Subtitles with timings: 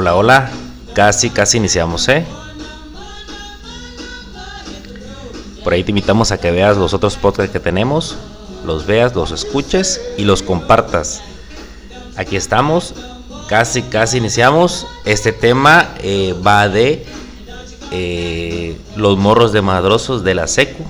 [0.00, 0.50] Hola, hola.
[0.94, 2.24] Casi, casi iniciamos, ¿eh?
[5.64, 8.14] Por ahí te invitamos a que veas los otros podcasts que tenemos,
[8.64, 11.20] los veas, los escuches y los compartas.
[12.14, 12.94] Aquí estamos,
[13.48, 14.86] casi, casi iniciamos.
[15.04, 17.04] Este tema eh, va de
[17.90, 20.84] eh, los morros de madrosos de la secu.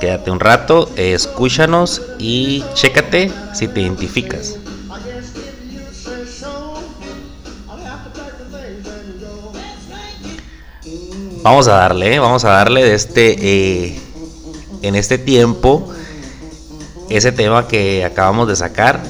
[0.00, 4.61] Quédate un rato, escúchanos y chécate si te identificas.
[11.42, 13.96] Vamos a darle, vamos a darle de este
[14.82, 15.92] en este tiempo
[17.10, 19.02] ese tema que acabamos de sacar.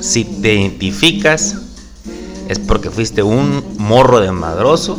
[0.00, 1.56] si te identificas
[2.48, 4.98] es porque fuiste un morro de madroso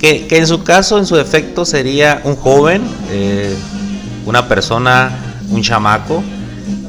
[0.00, 3.54] que, en su caso, en su efecto, sería un joven, eh,
[4.26, 6.22] una persona, un chamaco,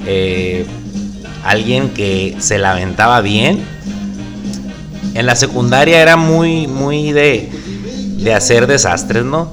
[0.08, 0.66] eh,
[1.44, 3.64] alguien que se lamentaba bien.
[5.14, 7.52] En la secundaria era muy, muy de,
[8.22, 9.50] de hacer desastres, ¿no?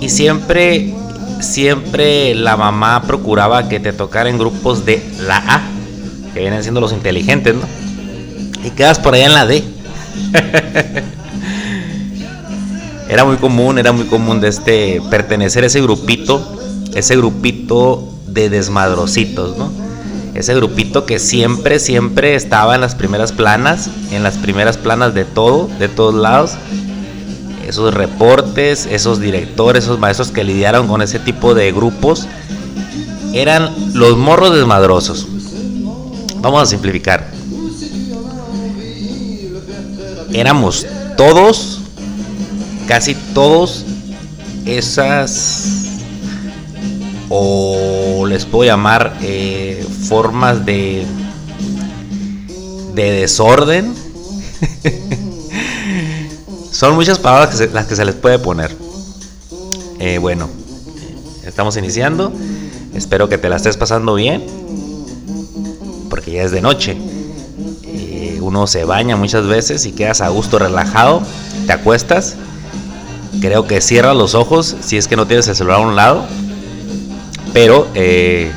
[0.00, 0.94] Y siempre,
[1.40, 5.62] siempre la mamá procuraba que te tocara en grupos de la A,
[6.32, 7.66] que vienen siendo los inteligentes, ¿no?
[8.64, 9.64] Y quedas por allá en la D.
[13.08, 16.58] era muy común, era muy común de este pertenecer a ese grupito,
[16.94, 19.70] ese grupito de desmadrocitos, ¿no?
[20.34, 25.24] Ese grupito que siempre, siempre estaba en las primeras planas, en las primeras planas de
[25.24, 26.52] todo, de todos lados.
[27.66, 32.28] Esos reportes, esos directores, esos maestros que lidiaron con ese tipo de grupos,
[33.32, 35.26] eran los morros desmadrosos.
[36.36, 37.28] Vamos a simplificar.
[40.32, 40.86] Éramos
[41.16, 41.80] todos
[42.86, 43.84] casi todos
[44.64, 45.86] esas
[47.28, 51.04] o les puedo llamar eh, formas de
[52.94, 53.92] de desorden
[56.76, 58.74] son muchas palabras las que se les puede poner
[59.98, 60.48] eh, bueno
[61.44, 62.32] estamos iniciando
[62.94, 64.44] espero que te la estés pasando bien
[66.10, 66.96] porque ya es de noche
[67.84, 71.22] eh, uno se baña muchas veces y quedas a gusto relajado
[71.66, 72.36] te acuestas
[73.40, 76.24] creo que cierra los ojos si es que no tienes el celular a un lado.
[77.52, 78.52] Pero eh,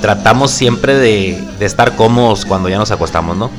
[0.00, 3.50] tratamos siempre de, estar cómodos cuando ya nos acostamos, ¿no?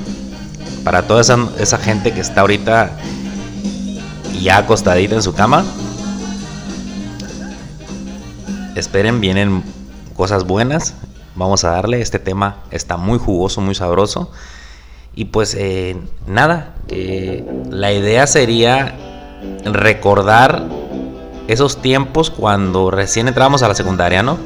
[0.85, 2.91] Para toda esa, gente que está ahorita
[4.39, 5.65] ya acostadita en su cama.
[8.75, 9.63] Esperen, vienen
[10.15, 10.93] cosas buenas.
[11.33, 12.01] Vamos a darle.
[12.01, 14.29] Este tema está muy jugoso, muy sabroso.
[15.15, 15.97] Y pues eh,
[16.27, 18.93] nada, eh, la idea sería
[19.65, 20.67] recordar
[21.47, 24.37] esos tiempos cuando recién entramos a la secundaria, ¿no?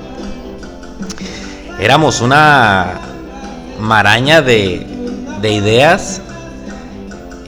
[1.81, 2.93] Éramos una
[3.81, 4.87] maraña de,
[5.41, 6.21] de ideas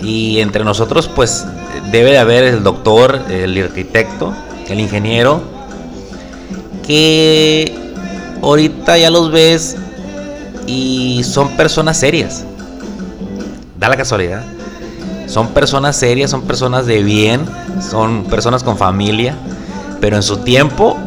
[0.01, 1.45] y entre nosotros pues
[1.91, 4.33] debe de haber el doctor, el arquitecto,
[4.67, 5.41] el ingeniero,
[6.85, 7.93] que
[8.41, 9.77] ahorita ya los ves
[10.67, 12.45] y son personas serias.
[13.77, 14.43] Da la casualidad
[15.31, 17.45] son personas serias, son personas de bien,
[17.89, 19.33] son personas con familia,
[20.01, 20.97] pero en su tiempo,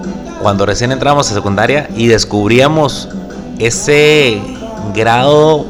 [0.40, 3.10] cuando recién entramos a secundaria y descubríamos
[3.58, 4.40] ese
[4.94, 5.66] grado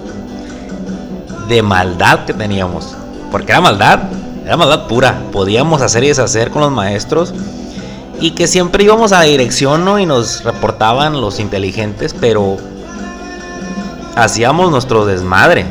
[1.49, 2.94] de maldad que teníamos,
[3.35, 3.99] porque era maldad,
[4.45, 7.35] era maldad pura, podíamos hacer y deshacer con los maestros
[8.21, 9.99] y que siempre íbamos a la dirección ¿no?
[9.99, 12.59] y nos reportaban los inteligentes, pero
[14.15, 15.67] hacíamos nuestro desmadre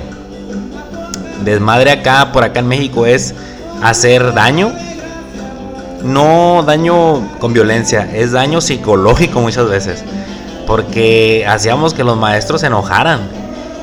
[1.45, 3.33] desmadre acá, por acá en México, es
[3.81, 4.73] hacer daño.
[6.03, 10.03] No daño con violencia, es daño psicológico muchas veces.
[10.67, 13.21] Porque hacíamos que los maestros se enojaran.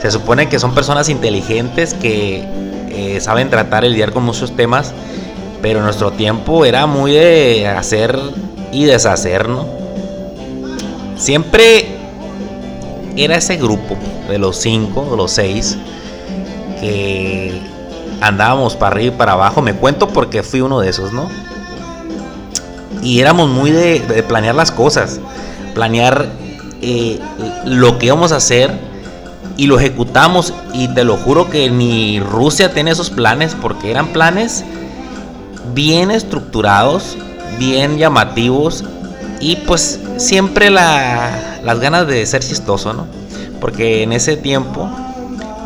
[0.02, 2.46] Se supone que son personas inteligentes que
[2.90, 4.92] eh, saben tratar el lidiar con muchos temas.
[5.62, 8.18] Pero nuestro tiempo era muy de hacer
[8.72, 9.66] y deshacer, ¿no?
[11.16, 11.98] Siempre
[13.16, 13.96] era ese grupo
[14.28, 15.76] de los cinco, de los seis,
[16.81, 17.60] que
[18.22, 19.60] andábamos para arriba y para abajo.
[19.60, 21.28] Me cuento porque fui uno de esos, ¿no?
[23.02, 25.20] Y éramos muy de, planear las cosas,
[25.75, 26.26] planear
[26.81, 27.19] eh,
[27.66, 28.89] lo que íbamos a hacer
[29.60, 30.54] y lo ejecutamos.
[30.72, 34.64] Y te lo juro que ni Rusia tiene esos planes porque eran planes
[35.74, 37.18] bien estructurados,
[37.58, 38.82] bien llamativos
[39.38, 43.06] y pues siempre las ganas de ser chistoso, ¿no?
[43.60, 44.88] Porque en ese tiempo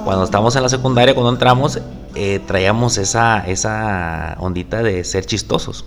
[0.05, 1.79] cuando estábamos en la secundaria, cuando entramos,
[2.17, 5.85] eh, traíamos esa, esa ondita de ser chistosos.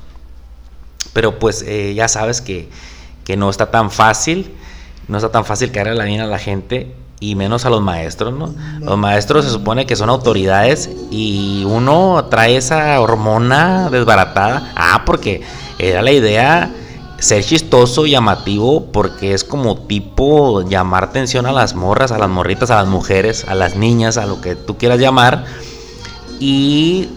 [1.11, 2.69] Pero pues eh, ya sabes que,
[3.35, 4.55] no está tan fácil,
[5.09, 8.33] no está tan fácil caer la bien a la gente y menos a los maestros,
[8.33, 8.53] ¿no?
[8.79, 14.71] Los maestros se supone que son autoridades y uno trae esa hormona desbaratada.
[14.75, 15.41] Ah, porque
[15.79, 16.71] era la idea
[17.17, 22.69] ser chistoso, llamativo, porque es como tipo llamar atención a las morras, a las morritas,
[22.69, 25.45] a las mujeres, a las niñas, a lo que tú quieras llamar.
[26.39, 27.09] Y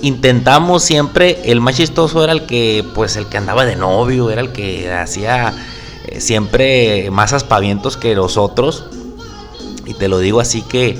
[0.00, 4.40] intentamos siempre, el más chistoso era el que, pues el que andaba de novio, era
[4.40, 5.52] el que hacía
[6.06, 8.84] eh, siempre más aspavientos que los otros
[9.90, 10.96] y te lo digo así que,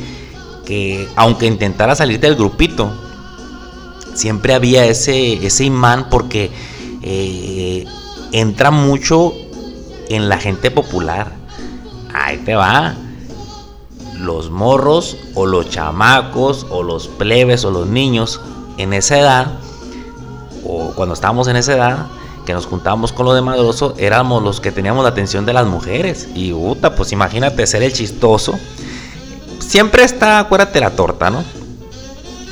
[0.67, 2.91] que aunque intentara salir del grupito,
[4.15, 6.51] siempre había ese, ese imán porque
[7.03, 7.85] eh,
[8.33, 9.33] entra mucho
[10.09, 11.33] en la gente popular.
[12.13, 12.97] Ahí te va.
[14.19, 18.41] Los morros o los chamacos o los plebes o los niños
[18.77, 19.53] en esa edad,
[20.65, 22.07] o cuando estábamos en esa edad,
[22.45, 25.67] que nos juntábamos con lo de Madroso, éramos los que teníamos la atención de las
[25.67, 26.29] mujeres.
[26.35, 28.59] Y puta, pues imagínate ser el chistoso
[29.61, 31.45] siempre está, acuérdate, la torta, ¿no?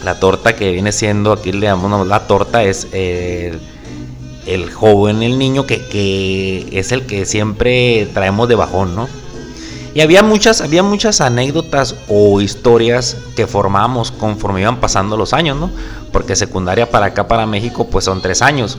[0.04, 3.60] La torta que viene siendo, aquí le llamamos la torta, es el,
[4.72, 9.08] joven, el niño que, es el que siempre traemos de bajón, ¿no?
[9.94, 15.56] Y había muchas, había muchas anécdotas o historias que formamos conforme iban pasando los años,
[15.56, 15.70] ¿no?
[16.12, 18.78] Porque secundaria para acá, para México, pues son tres años.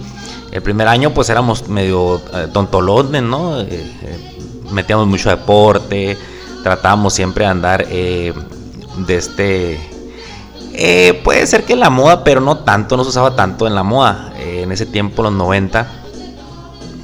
[0.52, 3.60] El primer año, pues éramos medio eh, tontolones, ¿no?
[3.60, 4.40] Eh, eh,
[4.72, 6.18] metíamos mucho deporte,
[6.64, 8.34] tratábamos siempre de andar eh,
[9.08, 9.90] de este...
[10.74, 13.76] Eh, puede ser que en la moda, pero no tanto, no se usaba tanto en
[13.76, 14.34] la moda.
[14.38, 15.88] Eh, en ese tiempo, los 90,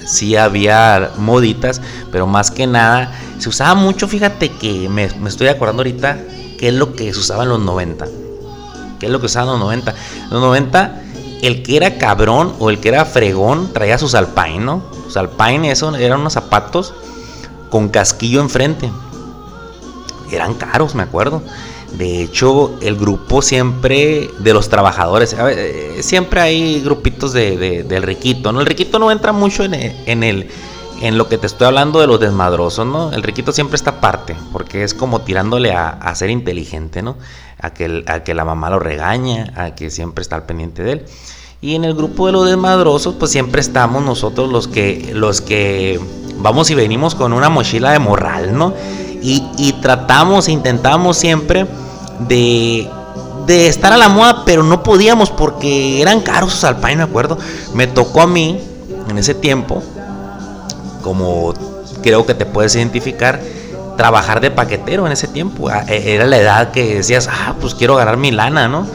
[0.05, 1.81] sí había moditas,
[2.11, 6.17] pero más que nada se usaba mucho, fíjate que me, estoy acordando ahorita
[6.57, 8.05] qué es lo que se usaba en los 90.
[8.99, 9.91] ¿Qué es lo que se usaba en los 90?
[9.91, 11.01] En los 90,
[11.41, 14.83] el que era cabrón o el que era fregón traía sus alpine, ¿no?
[15.05, 16.93] Sus alpine, eso eran unos zapatos
[17.69, 18.89] con casquillo enfrente
[20.31, 21.41] eran caros, me acuerdo.
[21.97, 28.51] De hecho, el grupo siempre de los trabajadores, eh, siempre hay grupitos de, del riquito,
[28.51, 28.59] ¿no?
[28.59, 30.49] El riquito no entra mucho en el,
[31.01, 33.11] en lo que te estoy hablando de los desmadrosos, ¿no?
[33.11, 37.17] El riquito siempre está aparte, porque es como tirándole a, ser inteligente, ¿no?
[37.59, 40.91] A que, a que la mamá lo regaña, a que siempre está al pendiente de
[40.93, 41.05] él.
[41.61, 45.99] Y en el grupo de los desmadrosos, pues siempre estamos nosotros los que, los que
[46.37, 48.73] vamos y venimos con una mochila de morral, ¿no?
[49.21, 51.65] Y, tratamos, intentamos siempre
[52.19, 52.89] de,
[53.47, 57.37] estar a la moda, pero no podíamos porque eran caros sus Alpine, me acuerdo.
[57.73, 58.59] Me tocó a mí
[59.09, 59.83] en ese tiempo,
[61.01, 61.53] como
[62.01, 63.39] creo que te puedes identificar,
[63.97, 65.69] trabajar de paquetero en ese tiempo.
[65.69, 68.85] Ah, e, era la edad que decías, ah, pues quiero ganar mi lana, ¿no?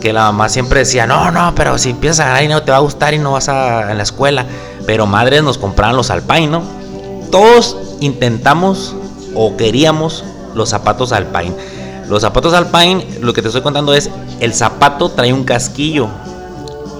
[0.00, 2.78] Que la mamá siempre decía, no, no, pero si empiezas a ganar dinero te va
[2.78, 4.46] a gustar y no vas a, la escuela.
[4.86, 6.62] Pero madres nos compraban los Alpine, ¿no?
[7.30, 8.96] Todos intentamos
[9.34, 10.24] o queríamos
[10.54, 11.54] los zapatos Alpine.
[12.08, 14.10] Los zapatos Alpine, lo que te estoy contando es,
[14.40, 16.08] el zapato trae un casquillo.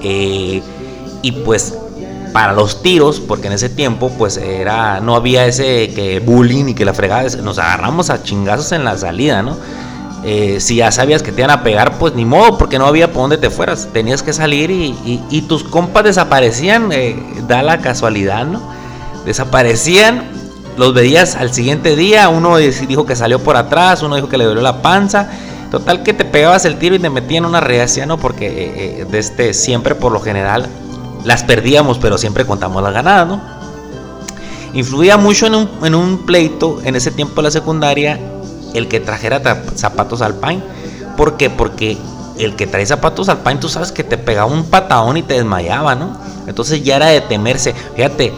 [0.02, 0.62] Eh,
[1.22, 1.74] y pues
[2.32, 6.74] para los tiros, porque en ese tiempo pues era no había ese que bullying y
[6.74, 9.56] que la fregada, nos agarramos a chingazos en la salida, ¿no?
[10.22, 13.08] Eh, si ya sabías que te iban a pegar, pues ni modo, porque no había
[13.08, 13.88] por dónde te fueras.
[13.92, 17.16] Tenías que salir y, tus compas desaparecían, eh,
[17.48, 18.60] da la casualidad, ¿no?
[19.24, 20.39] Desaparecían
[20.80, 24.46] los veías al siguiente día, uno dijo que salió por atrás, uno dijo que le
[24.46, 25.28] dolió la panza.
[25.70, 28.16] Total que te pegabas el tiro y te metían una reacción, ¿no?
[28.16, 30.68] Porque eh, eh, de este, siempre por lo general
[31.22, 33.42] las perdíamos, pero siempre contamos las ganadas, ¿no?
[34.72, 38.18] Influía mucho en un, en un pleito en ese tiempo de la secundaria
[38.72, 39.42] el que trajera
[39.74, 40.62] zapatos alpine.
[41.14, 41.50] ¿Por qué?
[41.50, 41.98] Porque
[42.38, 45.94] el que trae zapatos alpine, tú sabes que te pegaba un patadón y te desmayaba,
[45.94, 46.16] ¿no?
[46.46, 47.74] Entonces ya era de temerse.
[47.94, 48.32] Fíjate,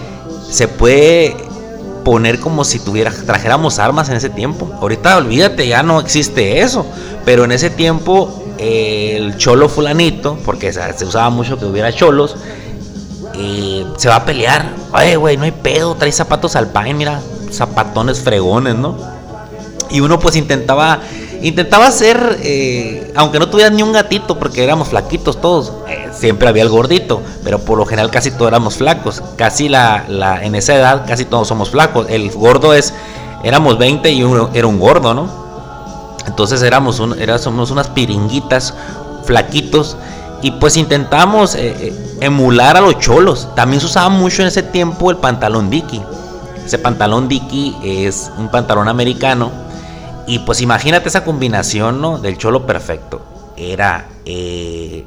[0.50, 1.51] se puede
[2.04, 4.70] poner como si tuviera, trajéramos armas en ese tiempo.
[4.80, 6.86] Ahorita olvídate, ya no existe eso.
[7.24, 12.36] Pero en ese tiempo el cholo fulanito, porque se, usaba mucho que hubiera cholos,
[13.34, 14.74] eh, se va a pelear.
[14.92, 18.96] Oye, güey, no hay pedo, trae zapatos al pan, mira, zapatones fregones, ¿no?
[19.90, 21.00] Y uno pues intentaba
[21.42, 26.48] Intentaba ser, eh, aunque no tuviera ni un gatito, porque éramos flaquitos todos, eh, siempre
[26.48, 29.22] había el gordito, pero por lo general casi todos éramos flacos.
[29.36, 30.04] Casi la,
[30.42, 32.06] en esa edad casi todos somos flacos.
[32.08, 32.94] El gordo es,
[33.42, 35.42] éramos 20 y uno era un gordo, ¿no?
[36.28, 38.74] Entonces éramos unas piringuitas,
[39.24, 39.96] flaquitos,
[40.42, 43.48] y pues intentamos eh, emular a los cholos.
[43.56, 46.00] También se usaba mucho en ese tiempo el pantalón Dicky.
[46.64, 49.71] Ese pantalón Dicky es un pantalón americano
[50.32, 52.16] y pues imagínate esa combinación, ¿no?
[52.16, 53.20] Del cholo perfecto.
[53.54, 55.04] Era eh,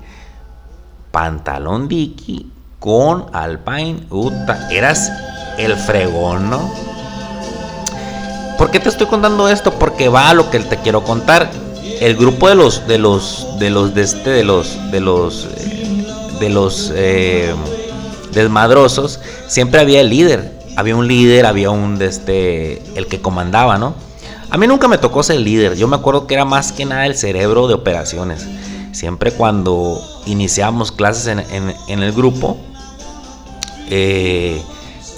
[1.09, 4.03] pantalón Dicky con Alpine.
[4.11, 5.11] Uta, eras
[5.57, 6.71] el fregón, ¿no?
[8.59, 9.71] ¿Por qué te estoy contando esto?
[9.71, 11.49] Porque va a lo que te quiero contar.
[12.01, 16.05] El grupo de los de los de los de este de los de los eh,
[16.39, 17.55] de los eh,
[18.31, 20.51] desmadrosos siempre había el líder.
[20.75, 24.04] Había un líder, había un de este el que comandaba, ¿no?
[24.49, 25.75] A mí nunca me tocó ser líder.
[25.75, 28.47] Yo me acuerdo que era más que nada el cerebro de operaciones.
[28.91, 32.57] Siempre cuando iniciamos clases en, el grupo,
[33.89, 34.61] eh,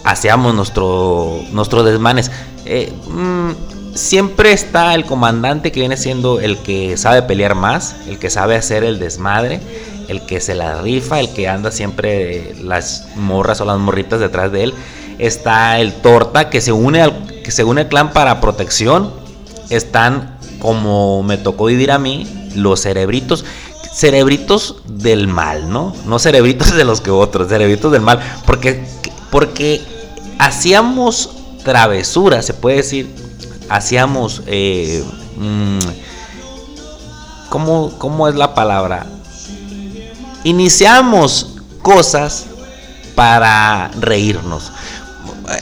[0.03, 2.31] hacíamos nuestro, nuestros desmanes.
[2.65, 3.51] Eh, mm,
[3.95, 8.55] siempre está el comandante que viene siendo el que sabe pelear más, el que sabe
[8.55, 9.59] hacer el desmadre,
[10.07, 14.51] el que se la rifa, el que anda siempre las morras o las morritas detrás
[14.51, 14.73] de él.
[15.19, 19.09] Está el torta que se une al, que se une al clan para protección.
[19.69, 23.45] Están como me tocó vivir a mí, los cerebritos
[23.93, 25.95] cerebritos del mal, ¿no?
[26.05, 28.85] No cerebritos de los que otros, cerebritos del mal, porque
[29.31, 29.81] porque
[30.39, 31.29] hacíamos
[31.63, 33.15] travesuras, se puede decir,
[33.69, 35.05] hacíamos, eh,
[35.37, 35.79] mm,
[37.49, 39.05] ¿cómo, es la palabra?
[40.43, 42.45] Iniciamos cosas
[43.15, 44.73] para reírnos.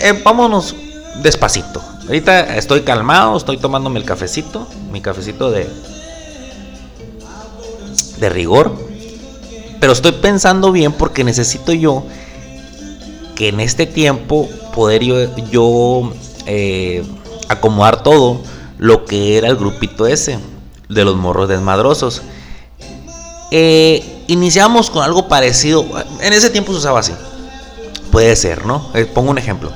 [0.01, 0.75] Eh, vámonos
[1.22, 1.82] despacito.
[2.06, 5.68] Ahorita estoy calmado, estoy tomándome el cafecito, mi cafecito de,
[8.18, 8.72] de rigor.
[9.80, 12.04] Pero estoy pensando bien porque necesito yo
[13.36, 16.12] que en este tiempo poder yo,
[16.46, 17.04] eh,
[17.50, 18.42] acomodar todo
[18.78, 20.40] lo que era el grupito ese
[20.90, 22.22] de los morros desmadrosos.
[23.52, 25.86] Eh, iniciamos con algo parecido.
[26.22, 27.14] En ese tiempo se usaba así.
[28.12, 28.90] Puede ser, ¿no?
[28.94, 29.72] Eh, pongo un ejemplo.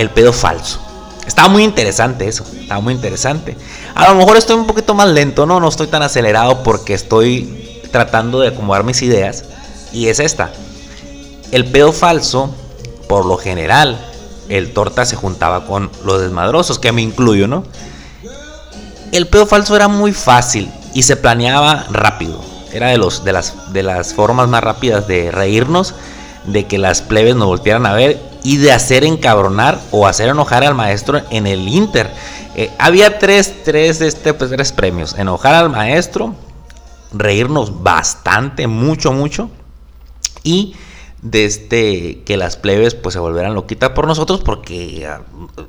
[0.00, 0.80] El pedo falso.
[1.26, 2.42] Estaba muy interesante eso.
[2.58, 3.54] Estaba muy interesante.
[3.94, 5.60] A lo mejor estoy un poquito más lento, ¿no?
[5.60, 9.44] No estoy tan acelerado porque estoy tratando de acomodar mis ideas.
[9.92, 10.52] Y es esta.
[11.52, 12.54] El pedo falso
[13.08, 14.00] por lo general,
[14.48, 17.64] el torta se juntaba con los desmadrosos, que me incluyo, ¿no?
[19.12, 22.40] El pedo falso era muy fácil y se planeaba rápido.
[22.72, 25.94] Era de, los, de, las, de las formas más rápidas de reírnos,
[26.46, 30.64] de que las plebes nos voltearan a ver y de hacer encabronar o hacer enojar
[30.64, 32.10] al maestro en el Inter.
[32.56, 35.14] Eh, había tres, tres, este, pues, tres premios.
[35.18, 36.34] Enojar al maestro,
[37.12, 39.50] reírnos bastante, mucho, mucho.
[40.42, 40.74] Y
[41.22, 45.22] de este que las plebes pues se volvieran loquitas por nosotros porque ah,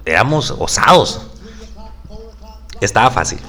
[0.05, 1.21] éramos osados.
[2.79, 3.39] Estaba fácil.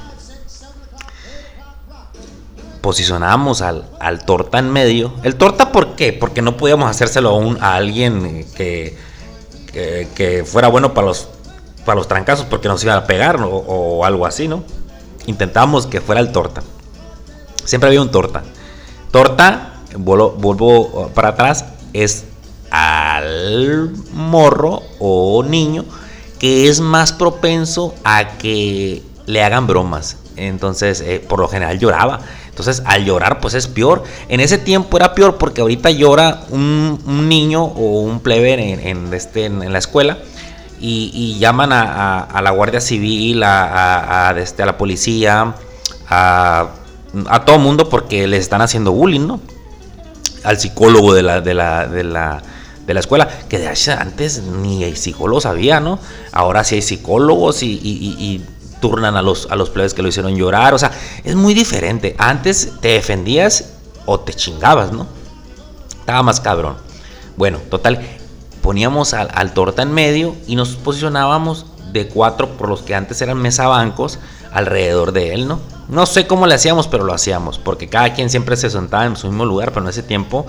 [2.82, 5.12] Posicionábamos al, al, torta en medio.
[5.22, 6.12] ¿El torta por qué?
[6.12, 8.98] Porque no podíamos hacérselo a, un, a alguien que,
[9.72, 11.28] que, fuera bueno para los,
[11.84, 14.64] para los trancazos porque nos iban a pegar o, algo así, ¿no?
[15.26, 16.62] Intentábamos que fuera el torta.
[17.64, 18.42] Siempre había un torta.
[19.10, 22.24] Torta, vuelvo para atrás, es
[22.70, 25.84] al morro o niño
[26.38, 30.16] que es más propenso a que le hagan bromas.
[30.36, 32.20] Entonces, eh, por lo general lloraba.
[32.48, 34.04] Entonces, al llorar, pues es peor.
[34.28, 39.46] En ese tiempo era peor porque ahorita llora un, niño o un plebe en, este,
[39.46, 40.18] en, la escuela
[40.80, 45.54] y, llaman a, la Guardia Civil, a, este, a la policía,
[46.08, 46.68] a,
[47.46, 49.40] todo mundo porque les están haciendo bullying, ¿no?
[50.44, 52.42] al psicólogo de la, de la, de la,
[52.86, 55.98] de la escuela, que de antes ni hay psicólogos había, ¿no?
[56.32, 58.42] Ahora sí hay psicólogos y,
[58.82, 60.90] turnan a los, a los plebes que lo hicieron llorar, o sea,
[61.24, 62.14] es muy diferente.
[62.18, 63.70] Antes te defendías
[64.04, 65.06] o te chingabas, ¿no?
[65.98, 66.76] Estaba más cabrón.
[67.38, 68.00] Bueno, total,
[68.60, 73.22] poníamos al, al torta en medio y nos posicionábamos de cuatro por los que antes
[73.22, 74.18] eran mesabancos
[74.52, 75.60] alrededor de él, ¿no?
[75.88, 79.16] No sé cómo le hacíamos, pero lo hacíamos, porque cada quien siempre se sentaba en
[79.16, 80.46] su mismo lugar, pero en ese tiempo,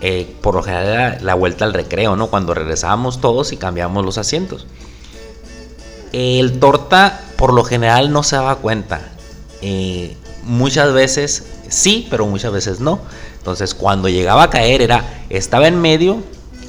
[0.00, 2.28] eh, por lo general era la vuelta al recreo, ¿no?
[2.28, 4.66] Cuando regresábamos todos y cambiábamos los asientos.
[6.12, 9.00] El torta, por lo general, no se daba cuenta.
[9.62, 13.00] Eh, muchas veces sí, pero muchas veces no.
[13.38, 16.22] Entonces, cuando llegaba a caer, era, estaba en medio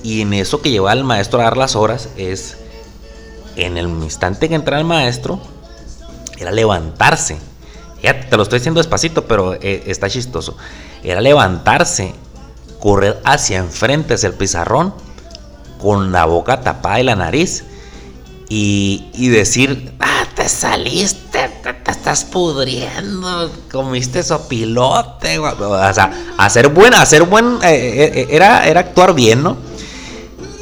[0.03, 2.57] y en eso que llevaba el maestro a dar las horas es,
[3.55, 5.39] en el instante que entra el maestro,
[6.37, 7.37] era levantarse
[8.13, 10.55] te lo estoy diciendo despacito, pero eh, está chistoso.
[11.03, 12.13] Era levantarse,
[12.79, 14.93] correr hacia enfrente, hacia el pizarrón,
[15.81, 17.63] con la boca tapada y la nariz,
[18.47, 20.14] y, decir, ah,
[20.45, 28.27] te saliste, te, estás pudriendo, comiste sopilote, o sea, hacer buen, hacer buen, eh, eh,
[28.29, 29.57] era, era actuar bien, ¿no?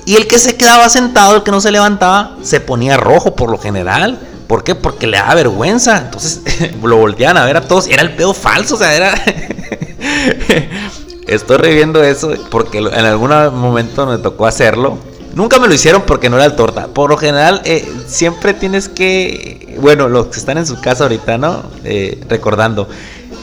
[0.06, 3.52] Y el que se quedaba sentado, el que no se levantaba, se ponía rojo por
[3.52, 4.76] lo general ¿Por qué?
[4.76, 5.98] Porque le da vergüenza.
[5.98, 6.42] Entonces
[6.84, 7.88] lo volteaban a ver a todos.
[7.88, 9.14] Era el pedo falso, o sea, era.
[11.28, 15.00] Estoy reviendo eso porque en algún momento me tocó hacerlo.
[15.36, 16.88] Nunca me lo hicieron porque no era el torta.
[16.88, 19.78] Por lo general, eh, siempre tienes que.
[19.82, 21.64] Bueno, los que están en su casa ahorita, ¿no?
[21.84, 22.88] Eh, recordando.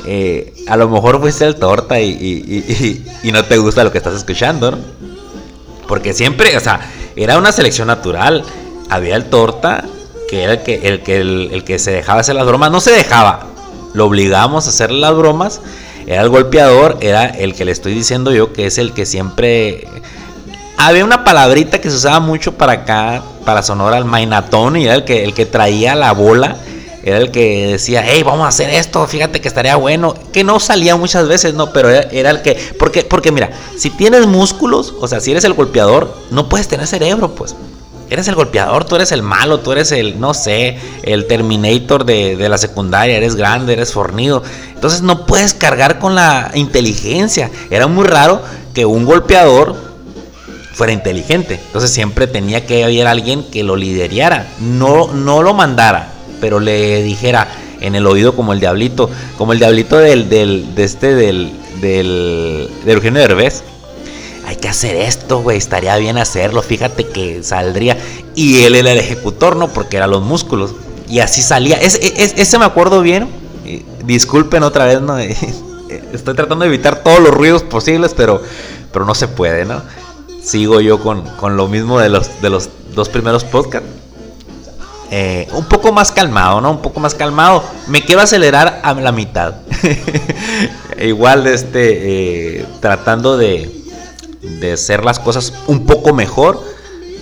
[0.07, 4.71] Eh, a lo mejor fuiste el torta y, no te gusta lo que estás escuchando,
[4.71, 4.79] ¿no?
[5.89, 6.81] Porque siempre, o sea,
[7.17, 8.45] era una selección natural.
[8.89, 9.85] Había el torta,
[10.29, 12.71] que era el que, el que, el, que se dejaba hacer las bromas.
[12.71, 13.47] No se dejaba,
[13.95, 15.61] lo obligamos a hacer las bromas.
[16.07, 19.87] Era el golpeador, era el que le estoy diciendo yo, que es el que siempre
[20.87, 24.95] había una palabrita que se usaba mucho para acá, para Sonora, el mainatón, y era
[24.95, 26.57] el que, el que traía la bola,
[27.03, 30.61] era el que decía, hey, vamos a hacer esto, fíjate que estaría bueno, que no
[30.61, 35.09] salía muchas veces, no, pero era, el que, porque, porque mira, si tienes músculos, o
[35.09, 37.57] sea, si eres el golpeador, no puedes tener cerebro, pues.
[38.11, 42.35] Eres el golpeador, tú eres el malo, tú eres el, no sé, el Terminator de,
[42.35, 44.43] de la secundaria, eres grande, eres fornido.
[44.75, 47.53] Entonces no puedes cargar con la inteligencia.
[47.71, 48.43] Era muy raro
[48.75, 49.90] que un golpeador
[50.81, 51.61] fuera inteligente.
[51.67, 56.11] Entonces siempre tenía que haber alguien que lo liderara, no, no lo mandara,
[56.41, 57.49] pero le dijera
[57.83, 62.71] en el oído como el diablito, como el diablito del, del de este del del
[62.87, 63.63] de Eugenio Derbez.
[64.47, 67.99] Hay que hacer esto, güey, estaría bien hacerlo, fíjate que saldría.
[68.35, 69.69] Y él era el ejecutor, ¿no?
[69.69, 70.75] Porque eran los músculos.
[71.07, 71.77] Y así salía.
[71.77, 73.29] ese me acuerdo bien.
[74.07, 75.19] Disculpen otra vez, ¿no?
[76.15, 78.41] Estoy tratando de evitar todos los ruidos posibles, pero,
[78.91, 79.83] pero no se puede, ¿no?
[80.51, 83.89] Sigo yo con, lo mismo de los, de los dos primeros podcasts.
[85.13, 86.73] Eh, un poco más calmado, ¿no?
[86.73, 87.63] Un poco más calmado.
[87.87, 89.55] Me quiero acelerar a la mitad.
[91.01, 93.71] Igual, este, eh, tratando de,
[94.61, 96.61] de hacer las cosas un poco mejor.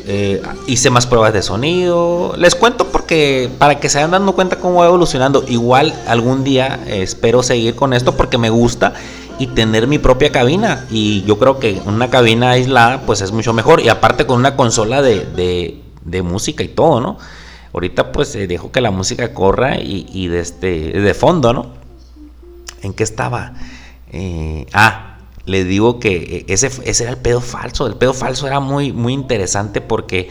[0.06, 2.34] Eh, hice más pruebas de sonido.
[2.38, 5.44] Les cuento porque para que se vayan dando cuenta cómo va evolucionando.
[5.46, 8.94] Igual algún día espero seguir con esto porque me gusta
[9.38, 10.86] y tener mi propia cabina.
[10.90, 13.80] Y yo creo que una cabina aislada pues es mucho mejor.
[13.80, 17.18] Y aparte con una consola de, de, música y todo, ¿no?
[17.72, 20.68] Ahorita pues eh, dejo que la música corra y, de, este,
[21.00, 21.66] de fondo, ¿no?
[22.82, 23.54] ¿En qué estaba?
[24.10, 27.86] Eh, ah, le digo que eh, ese, ese era el pedo falso.
[27.86, 30.30] El pedo falso era muy, muy interesante porque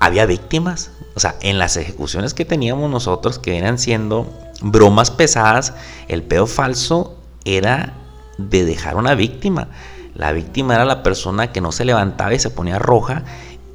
[0.00, 0.90] había víctimas.
[1.14, 4.26] O sea, en las ejecuciones que teníamos nosotros, que eran siendo
[4.60, 5.74] bromas pesadas,
[6.08, 7.94] el pedo falso era
[8.38, 9.68] de dejar una víctima.
[10.14, 13.24] La víctima era la persona que no se levantaba y se ponía roja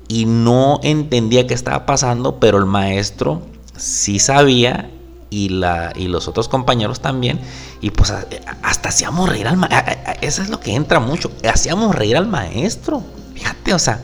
[0.08, 3.42] y no entendía qué estaba pasando, pero el maestro
[3.76, 4.92] sí sabía
[5.30, 7.40] y, la, y los otros compañeros también.
[7.82, 8.14] Y pues
[8.62, 10.14] hasta hacíamos reír al maestro.
[10.22, 11.32] Eso es lo que entra mucho.
[11.52, 13.02] Hacíamos reír al maestro.
[13.34, 14.04] Fíjate, o sea,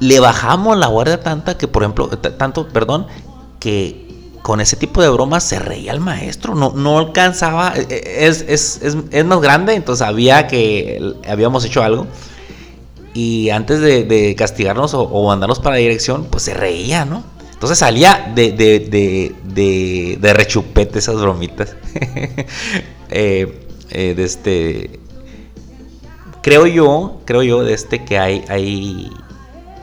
[0.00, 3.06] le bajamos la guardia tanta que, por ejemplo, tanto, perdón,
[3.58, 4.03] que
[4.44, 8.44] con ese tipo de bromas se reía el maestro, no, no alcanzaba, e, e, es,
[8.46, 8.78] es,
[9.10, 12.06] es, más grande, entonces sabía que habíamos hecho algo.
[13.14, 17.24] Y antes de, castigarnos o, mandarnos para la dirección, pues se reía, ¿no?
[17.54, 19.34] Entonces salía de, de,
[20.20, 21.74] de, rechupete esas bromitas.
[23.10, 24.98] Eh, eh, de este.
[26.42, 29.10] Creo yo, creo yo, de este que hay, hay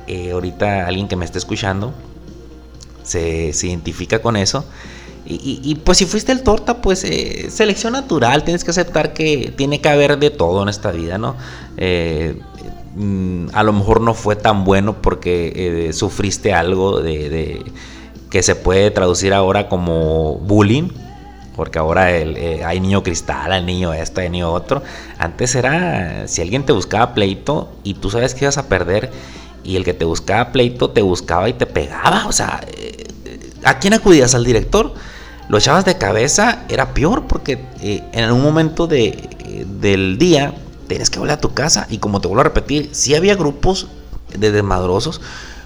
[0.08, 1.94] eh, ahorita alguien que me esté escuchando
[3.04, 4.66] se, identifica con eso.
[5.24, 9.80] Y, pues si fuiste el torta, pues eh, selección natural, tienes que aceptar que tiene
[9.80, 11.38] que haber de todo en esta vida, ¿no?
[11.78, 12.42] Eh,
[12.96, 15.54] mm, a lo mejor no fue tan bueno porque
[15.88, 17.64] eh, sufriste algo de,
[18.30, 20.90] que se puede traducir ahora como bullying,
[21.56, 24.82] porque ahora hay niño cristal, hay niño esto, hay niño otro.
[25.18, 29.12] Antes era, si alguien te buscaba pleito y tú sabes que ibas a perder
[29.64, 32.62] y el que te buscaba pleito te buscaba y te pegaba, o sea,
[33.64, 34.34] ¿A quién acudías?
[34.34, 34.94] ¿Al director?
[35.48, 40.56] Lo echabas de cabeza, era peor porque eh, en algún momento de, del día
[40.88, 43.88] tienes que volver a tu casa y como te vuelvo a repetir, sí había grupos
[44.36, 45.22] de desmadrosos,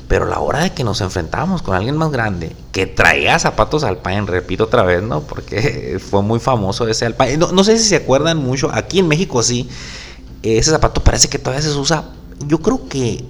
[0.07, 4.25] pero la hora de que nos enfrentábamos con alguien más grande que traía zapatos alpine,
[4.25, 5.21] repito otra vez, ¿no?
[5.21, 7.37] Porque fue muy famoso ese alpine.
[7.37, 9.69] No, no sé si se acuerdan mucho, aquí en México sí,
[10.43, 12.05] ese zapato parece que todavía se usa.
[12.47, 13.23] Yo creo que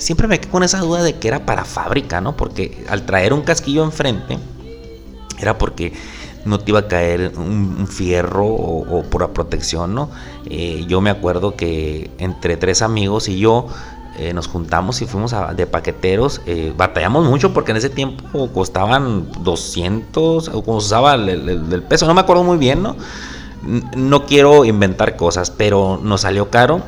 [0.00, 2.36] siempre me quedé con esa duda de que era para fábrica, ¿no?
[2.36, 4.38] Porque al traer un casquillo enfrente,
[5.38, 5.92] era porque
[6.44, 10.10] no te iba a caer un, fierro o, por la protección, ¿no?
[10.46, 13.66] Eh, yo me acuerdo que entre tres amigos y yo
[14.18, 16.40] eh, nos juntamos y fuimos de paqueteros.
[16.46, 22.14] Eh, batallamos mucho porque en ese tiempo costaban 200, o como usaba el, peso, no
[22.14, 22.96] me acuerdo muy bien, ¿no?
[23.94, 26.82] No quiero inventar cosas, pero nos salió caro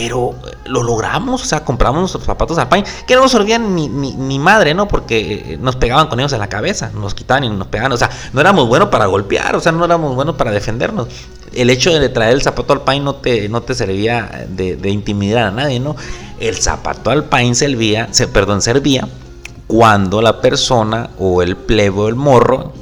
[0.00, 3.86] pero eh, lo logramos, o sea, compramos nuestros zapatos Alpine, que no nos servían ni,
[3.86, 4.88] ni, madre, ¿no?
[4.88, 7.98] Porque eh, nos pegaban con ellos en la cabeza, nos quitaban y nos pegaban, o
[7.98, 11.08] sea, no éramos buenos para golpear, o sea, no éramos buenos para defendernos.
[11.52, 15.50] el hecho de traer el zapato alpine no te, no te servía de, intimidar a
[15.50, 15.96] nadie, ¿no?
[16.38, 19.06] El zapato alpine servía, se, perdón, servía
[19.66, 22.72] cuando la persona o el plebe o el morro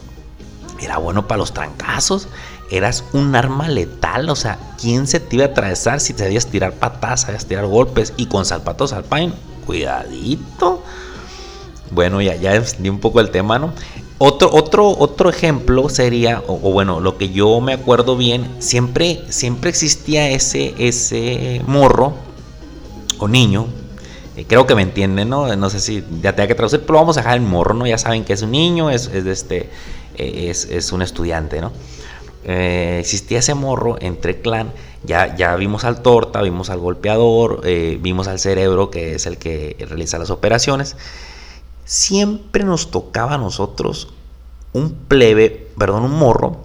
[0.81, 2.29] era bueno para los trancazos.
[2.71, 6.47] Eras un arma letal, o sea, ¿quién se te iba a atravesar si te sabías
[6.47, 8.13] tirar patas, sabías tirar golpes?
[8.17, 9.33] Y con zapatos alpine,
[9.67, 10.83] cuidadito.
[11.91, 13.73] Bueno, ya, ya di un poco el tema, ¿no?
[14.19, 19.71] Otro, otro, otro ejemplo sería, o, bueno, lo que yo me acuerdo bien, siempre, siempre
[19.71, 22.15] existía ese, ese morro
[23.19, 23.67] o niño,
[24.37, 25.55] eh, creo que me entienden, ¿no?
[25.57, 27.87] No sé si ya tenga que traducir, pero vamos a dejar el morro, ¿no?
[27.87, 29.71] Ya saben que es un niño, es, es este,
[30.17, 31.71] eh, es, un estudiante, ¿no?
[32.49, 34.73] Eh, existía ese morro entre clan,
[35.05, 37.63] ya, ya vimos al torta, vimos al golpeador,
[38.01, 40.97] vimos al cerebro, que es el que realiza las operaciones
[41.89, 44.09] siempre nos tocaba a nosotros
[44.75, 46.59] un plebe, perdón, un morro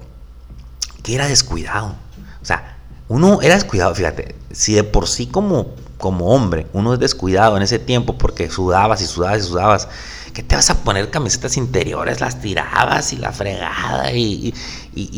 [1.02, 1.96] que era descuidado.
[2.41, 5.67] O sea, uno era descuidado, fíjate, si de por sí como,
[5.98, 9.88] como hombre uno es descuidado en ese tiempo porque sudabas y sudabas y sudabas,
[10.34, 12.19] ¿qué te vas a poner camisetas interiores?
[12.19, 14.54] Las tirabas y la fregada y,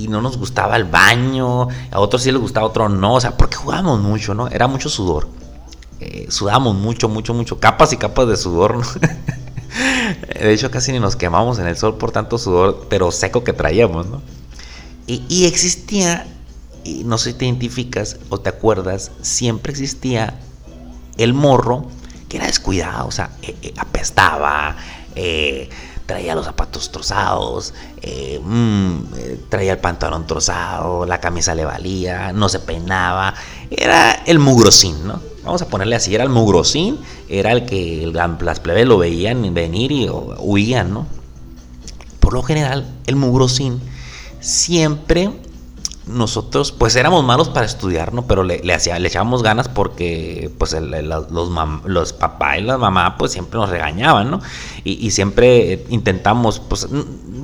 [0.09, 3.35] no nos gustaba el baño, a otros sí les gustaba, a otros no, o sea,
[3.35, 4.47] porque jugábamos mucho, ¿no?
[4.47, 5.27] Era mucho sudor.
[5.99, 8.85] Eh, sudábamos mucho, mucho, mucho, capas y capas de sudor, ¿no?
[10.39, 13.53] De hecho, casi ni nos quemamos en el sol por tanto sudor, pero seco que
[13.53, 14.21] traíamos, ¿no?
[15.07, 16.25] Y, existía,
[16.83, 20.39] y no sé si te identificas o te acuerdas, siempre existía
[21.17, 21.85] el morro
[22.27, 24.75] que era descuidado, o sea, eh, eh, apestaba,
[25.15, 25.69] eh,
[26.05, 27.73] traía los zapatos trozados,
[28.41, 28.99] mm,
[29.49, 33.33] traía el pantalón trozado, la camisa le valía, no se peinaba,
[33.71, 35.19] era el mugrosín, ¿no?
[35.45, 36.99] vamos a ponerle así, era el mugrosín,
[37.29, 41.07] era el que las plebes lo veían venir y huían, ¿no?
[42.19, 43.79] Por lo general, el mugrosín
[44.39, 45.29] siempre
[46.07, 48.27] nosotros pues éramos malos para estudiar, ¿no?
[48.27, 51.31] Pero le, le, le echábamos ganas porque pues los,
[51.85, 54.41] los papás y las mamás pues siempre nos regañaban, ¿no?
[54.83, 56.87] Y, siempre intentamos pues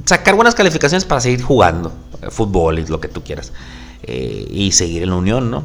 [0.06, 3.52] sacar buenas calificaciones para seguir jugando eh, fútbol y lo que tú quieras.
[4.04, 5.64] Eh, y seguir en la unión, ¿no?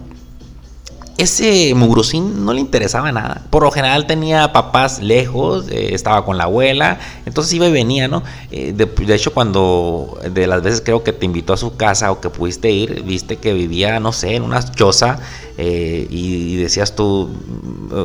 [1.19, 3.43] Ese mugrosín no le interesaba nada.
[3.51, 8.09] Por lo general tenía papás lejos, eh, estaba con la abuela, entonces iba y venía,
[8.09, 8.23] ¿no?
[8.51, 12.21] Eh, de, hecho, cuando de las veces creo que te invitó a su casa o
[12.21, 15.19] que pudiste ir, viste que vivía, no sé, en una choza
[15.57, 17.31] eh, y, decías tú,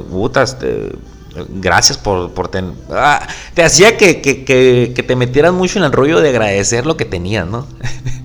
[0.10, 0.58] putas,
[1.50, 2.50] gracias por, por
[2.92, 7.06] ah, te hacía que, que, te metieras mucho en el rollo de agradecer lo que
[7.06, 7.66] tenías, ¿no?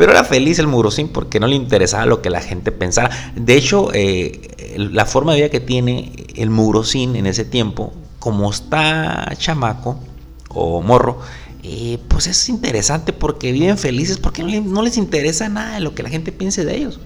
[0.00, 3.10] Pero era feliz el Mugrosín porque no le interesaba lo que la gente pensara.
[3.36, 8.48] De hecho, eh, la forma de vida que tiene el Mugrosín en ese tiempo, como
[8.48, 10.00] está chamaco
[10.48, 11.18] o morro,
[11.62, 16.02] eh, pues es interesante porque viven felices porque no, les interesa nada de lo que
[16.02, 16.98] la gente piense de ellos.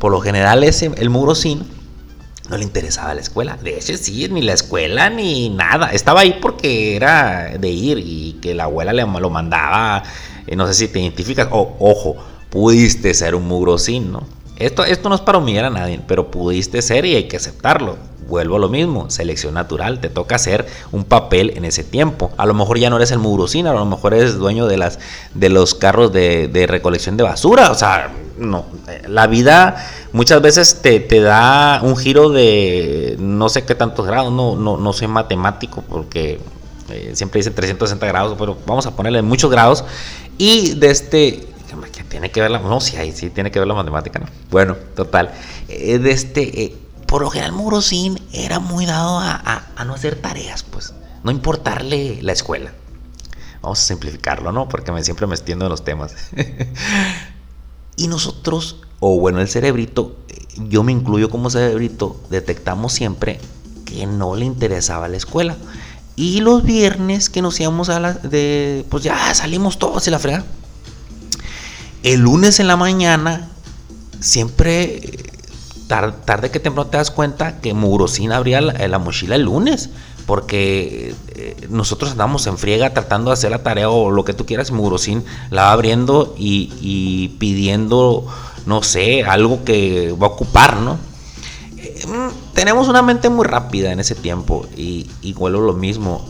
[0.00, 1.62] Por lo general, el Mugrosín
[2.50, 3.56] no le interesaba la escuela.
[3.62, 5.92] De hecho, sí, ni la escuela ni nada.
[5.92, 10.02] Estaba ahí porque era de ir y que la abuela le lo mandaba.
[10.46, 11.48] Eh, no sé si te identificas.
[11.50, 12.16] O, ojo,
[12.50, 14.22] pudiste ser un mugrosín, ¿no?
[14.56, 17.96] Esto, esto no es para humillar a nadie, pero pudiste ser y hay que aceptarlo.
[18.28, 22.30] Vuelvo a lo mismo, selección natural, te toca hacer un papel en ese tiempo.
[22.36, 24.98] A lo mejor ya no eres el mugrosín, a lo mejor eres dueño de, las,
[25.34, 27.70] de los carros de, recolección de basura.
[27.72, 28.64] O sea, no,
[29.08, 34.54] la vida muchas veces te, da un giro de no sé qué tantos grados, no,
[34.54, 36.40] no, no soy matemático porque
[36.90, 39.84] eh, siempre dice 360 grados, pero vamos a ponerle muchos grados.
[40.38, 41.46] Y de este,
[42.08, 44.26] tiene que ver la, no, sí, sí tiene que ver la matemática, ¿no?
[44.50, 45.32] Bueno, total,
[45.68, 50.62] eh, de este, eh, por lo general Morosín era muy dado a, no hacer tareas,
[50.62, 52.72] pues, no importarle la escuela.
[53.62, 54.68] Vamos a simplificarlo, ¿no?
[54.68, 56.14] Porque me, siempre me extiendo en los temas.
[57.96, 60.16] y nosotros o bueno, el cerebrito,
[60.56, 63.38] yo me incluyo como cerebrito, detectamos siempre
[63.84, 65.58] que no le interesaba la escuela.
[66.16, 70.18] Y los viernes que nos íbamos a la de, pues ya salimos todos y la
[70.18, 70.44] frega.
[72.02, 73.48] El lunes en la mañana,
[74.20, 75.32] siempre
[75.88, 79.90] tarde, que temprano te das cuenta que Murosín abría la, mochila el lunes
[80.26, 84.46] porque eh, nosotros andamos en friega tratando de hacer la tarea o lo que tú
[84.46, 88.26] quieras, Murosín la va abriendo y, y pidiendo
[88.66, 90.98] no sé, algo que va a ocupar, ¿no?
[92.06, 96.24] Mm, tenemos una mente muy rápida en ese tiempo y, igual lo mismo.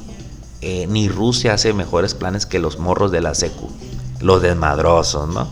[0.60, 3.68] Eh, ni Rusia hace mejores planes que los morros de la secu,
[4.20, 5.46] los desmadrosos, ¿no?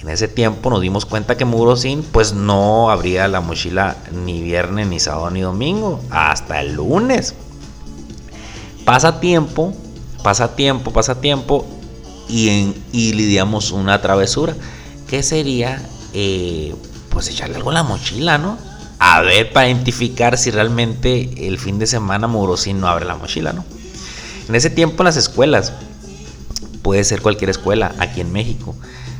[0.00, 4.86] En ese tiempo nos dimos cuenta que Murosin pues no abría la mochila ni viernes,
[4.86, 7.34] ni sábado, ni domingo, hasta el lunes.
[8.86, 9.74] Pasa tiempo,
[10.22, 11.66] pasa tiempo, pasa tiempo
[12.28, 14.54] y, y lidiamos una travesura.
[15.08, 15.82] ¿Qué sería
[16.14, 16.74] eh,
[17.10, 18.56] pues echarle algo a la mochila, ¿no?
[18.98, 23.52] A ver, para identificar si realmente el fin de semana Murosín no abre la mochila,
[23.52, 23.64] ¿no?
[24.48, 25.72] En ese tiempo las escuelas,
[26.82, 28.74] puede ser cualquier escuela, aquí en México,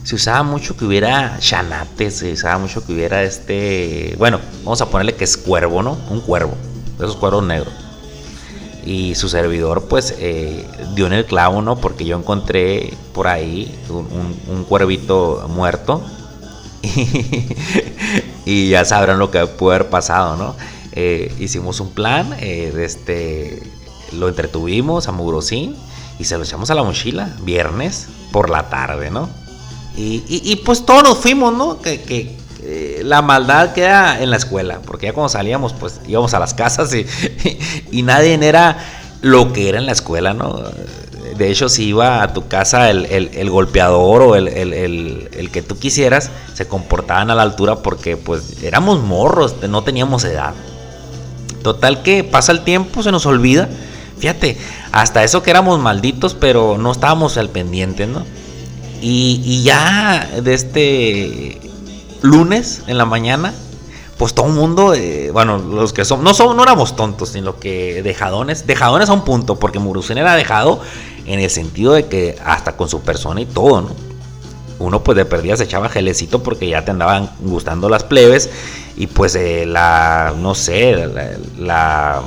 [0.06, 4.88] se usaba mucho que hubiera chanates, se usaba mucho que hubiera este, bueno, vamos a
[4.88, 5.98] ponerle que es cuervo, ¿no?
[6.10, 6.54] Un cuervo,
[6.96, 7.74] esos cuervos negros.
[8.84, 11.76] Y su servidor, pues, eh, dio en el clavo, ¿no?
[11.80, 16.04] Porque yo encontré por ahí un, cuervito muerto.
[18.46, 20.54] Y, ya sabrán lo que puede haber pasado, ¿no?
[20.92, 23.60] Eh, hicimos un plan, eh, este,
[24.12, 25.74] lo entretuvimos a Mugrosín
[26.20, 29.28] y se lo echamos a la mochila, viernes por la tarde, ¿no?
[29.96, 31.80] Y, pues todos nos fuimos, ¿no?
[31.80, 32.36] Que,
[33.02, 36.94] la maldad queda en la escuela, porque ya cuando salíamos, pues íbamos a las casas
[36.94, 37.06] y,
[37.90, 38.78] y, nadie era
[39.22, 40.62] lo que era en la escuela, ¿no?
[41.36, 46.66] De hecho, si iba a tu casa el, golpeador o el, que tú quisieras, se
[46.66, 50.54] comportaban a la altura porque pues éramos morros, no teníamos edad.
[51.62, 53.68] Total que pasa el tiempo, se nos olvida.
[54.18, 54.56] Fíjate,
[54.92, 58.24] hasta eso que éramos malditos, pero no estábamos al pendiente, ¿no?
[59.02, 61.60] Y, ya de este
[62.22, 63.52] lunes en la mañana,
[64.16, 67.58] pues todo el mundo, eh, bueno, los que son, no son, no éramos tontos, sino
[67.58, 70.80] que dejadones, dejadones a un punto, porque Murusen era dejado
[71.26, 73.90] en el sentido de que hasta con su persona y todo, ¿no?
[74.78, 78.50] Uno pues de perdida echaba gelecito porque ya te andaban gustando las plebes
[78.96, 81.08] y pues eh, la, no sé,
[81.58, 82.22] la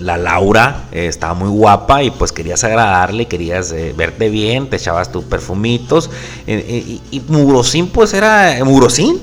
[0.00, 4.76] la Laura eh, estaba muy guapa y pues querías agradarle, querías eh, verte bien, te
[4.76, 6.10] echabas tus perfumitos.
[6.46, 9.20] Y, Murosín pues era Murosín.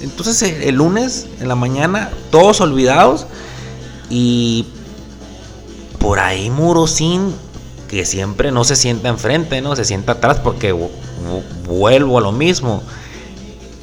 [0.00, 3.26] Entonces el lunes en la mañana, todos olvidados.
[4.10, 4.66] Y
[5.98, 7.34] por ahí Murosín,
[7.92, 9.76] que siempre no se sienta enfrente, ¿no?
[9.76, 10.72] Se sienta atrás porque
[11.66, 12.82] vuelvo a lo mismo.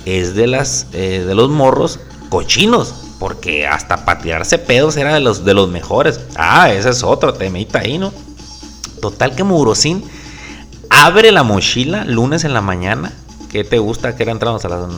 [0.04, 5.54] Es de las de los morros cochinos porque hasta patearse pedos era de los, de
[5.54, 6.22] los mejores.
[6.36, 8.12] Ah, ese es otro temita ahí, ¿no?
[9.00, 10.04] Total que Murosín
[10.89, 13.13] abre la mochila lunes en la mañana.
[13.52, 14.15] ¿Qué te gusta?
[14.15, 14.89] Que era entramos a las,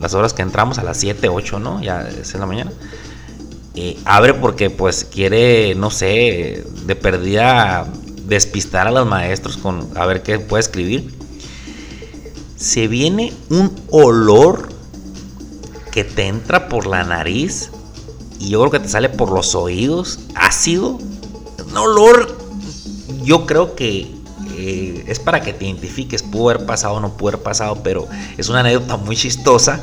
[0.00, 1.82] las horas que entramos a las 7, 8, ¿no?
[1.82, 2.72] Ya es en la mañana.
[4.06, 7.86] abre porque pues quiere, no sé, de perdida
[8.28, 11.12] despistar a los maestros con a ver qué puede escribir.
[12.56, 14.68] Se viene un olor
[15.90, 17.70] que te entra por la nariz
[18.38, 20.98] y yo creo que te sale por los oídos, ácido,
[21.70, 22.36] un olor,
[23.24, 24.06] yo creo que
[24.56, 28.48] eh, es para que te identifiques, pudo haber pasado no pudo haber pasado, pero es
[28.48, 29.80] una anécdota muy chistosa.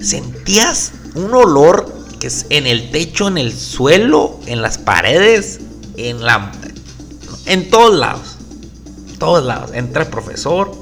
[0.00, 5.60] Sentías un olor que es en el techo, en el suelo, en las paredes,
[5.96, 6.52] en la
[7.46, 8.36] en todos lados.
[9.18, 9.70] Todos lados.
[9.72, 10.72] Entra el profesor,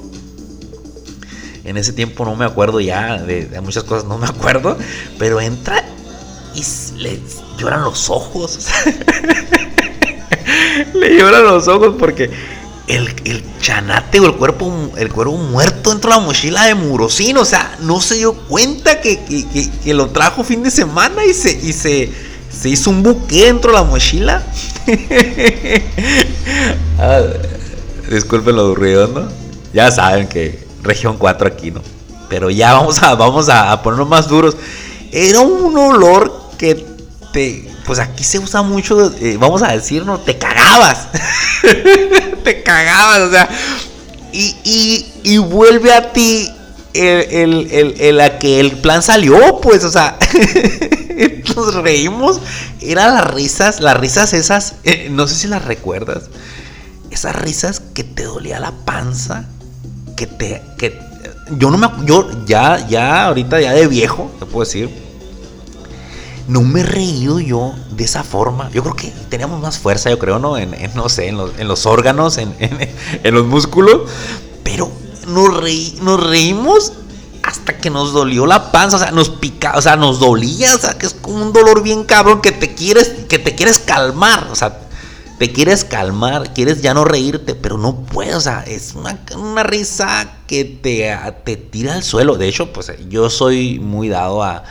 [1.65, 4.77] en ese tiempo no me acuerdo ya de, muchas cosas, no me acuerdo.
[5.17, 5.83] Pero entra
[6.53, 6.63] y
[6.97, 7.19] le
[7.57, 8.67] lloran los ojos.
[10.93, 12.29] le lloran los ojos porque
[12.87, 17.37] el, chanate o el cuerpo, el cuerpo muerto dentro de la mochila de Murosín.
[17.37, 19.19] O sea, no se dio cuenta que,
[19.87, 23.83] lo trajo fin de semana y se, y se hizo un buque dentro de la
[23.83, 24.43] mochila.
[26.99, 27.21] ah,
[28.09, 29.27] disculpen lo aburrido, ¿no?
[29.73, 31.81] Ya saben que región 4 aquí, ¿no?
[32.29, 34.55] Pero ya vamos a, vamos a, ponernos más duros.
[35.11, 36.85] Era un olor que
[37.31, 40.19] te, pues aquí se usa mucho, eh, vamos a decir, ¿no?
[40.19, 41.07] Te cagabas.
[42.43, 43.49] te cagabas, o sea.
[44.31, 46.51] Y, y, vuelve a ti
[46.95, 50.17] el, el, el, a que el plan salió, pues, o sea.
[51.55, 52.39] nos reímos.
[52.81, 54.75] Eran las risas, las risas esas,
[55.09, 56.23] no sé si las recuerdas.
[57.11, 59.45] Esas risas que te dolía la panza
[60.15, 60.61] que te.
[60.77, 60.99] Que,
[61.57, 61.87] yo no me.
[62.05, 65.05] Yo ya, ya, ahorita ya de viejo, te puedo decir.
[66.47, 68.69] No me he reído yo de esa forma.
[68.69, 70.57] Yo creo que teníamos más fuerza, yo creo, ¿no?
[70.57, 74.01] En, no sé, en los, en los órganos, en, en, los músculos.
[74.63, 74.91] Pero
[75.27, 76.93] nos, reí, nos reímos
[77.43, 80.79] hasta que nos dolió la panza, o sea, nos pica, o sea, nos dolía, o
[80.79, 84.47] sea, que es como un dolor bien cabrón que te quieres, que te quieres calmar,
[84.51, 84.79] o sea,
[85.37, 90.37] te quieres calmar, quieres ya no reírte, pero no puedes, o sea, es una, risa
[90.47, 92.35] que te, te, tira al suelo.
[92.37, 94.63] De hecho, pues yo soy muy dado a,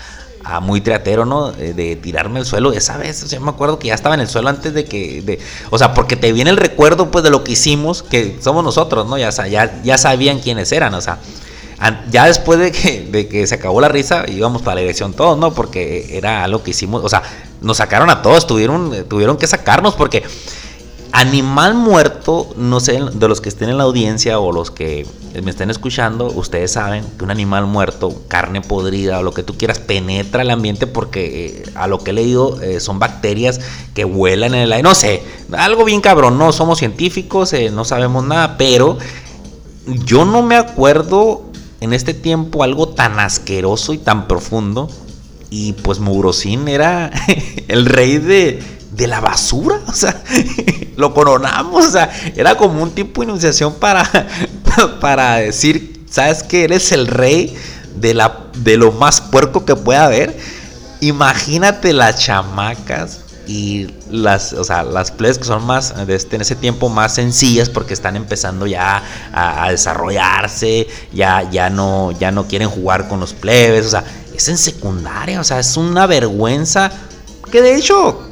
[0.44, 1.52] a muy teatero, ¿no?
[1.52, 2.72] De, tirarme al suelo.
[2.72, 5.22] Esa vez, o sea, me acuerdo que ya estaba en el suelo antes de que,
[5.22, 5.38] de,
[5.70, 9.06] o sea, porque te viene el recuerdo, pues, de lo que hicimos, que somos nosotros,
[9.06, 9.16] ¿no?
[9.18, 11.18] Ya sabían quiénes eran, o sea.
[12.10, 15.36] Ya después de que, de que se acabó la risa, íbamos para la dirección todos,
[15.36, 15.52] ¿no?
[15.52, 17.22] Porque era algo que hicimos, o sea,
[17.60, 20.22] nos sacaron a todos, tuvieron, tuvieron que sacarnos porque
[21.16, 25.06] Animal muerto, no sé, de los que estén en la audiencia o los que
[25.44, 29.56] me estén escuchando, ustedes saben que un animal muerto, carne podrida o lo que tú
[29.56, 33.60] quieras, penetra el ambiente porque eh, a lo que he leído eh, son bacterias
[33.94, 34.82] que vuelan en el aire.
[34.82, 35.22] No sé,
[35.56, 38.98] algo bien cabrón, no somos científicos, eh, no sabemos nada, pero
[39.86, 41.44] yo no me acuerdo
[41.80, 44.90] en este tiempo algo tan asqueroso y tan profundo.
[45.48, 47.12] Y pues Mugrosín era
[47.68, 50.22] el rey de, de la basura, o sea,
[50.96, 54.08] lo coronamos, o sea, era como un tipo de iniciación para,
[55.00, 57.56] para decir, ¿sabes que Eres el rey
[57.96, 60.36] de, la, de lo más puerco que pueda haber.
[61.00, 66.56] Imagínate las chamacas y las, o sea, las playas que son más, este, en ese
[66.56, 69.02] tiempo más sencillas porque están empezando ya
[69.32, 74.04] a, desarrollarse, ya, ya, no, ya no quieren jugar con los plebes, o sea,
[74.34, 76.90] es en secundaria, o sea, es una vergüenza
[77.50, 78.30] que de hecho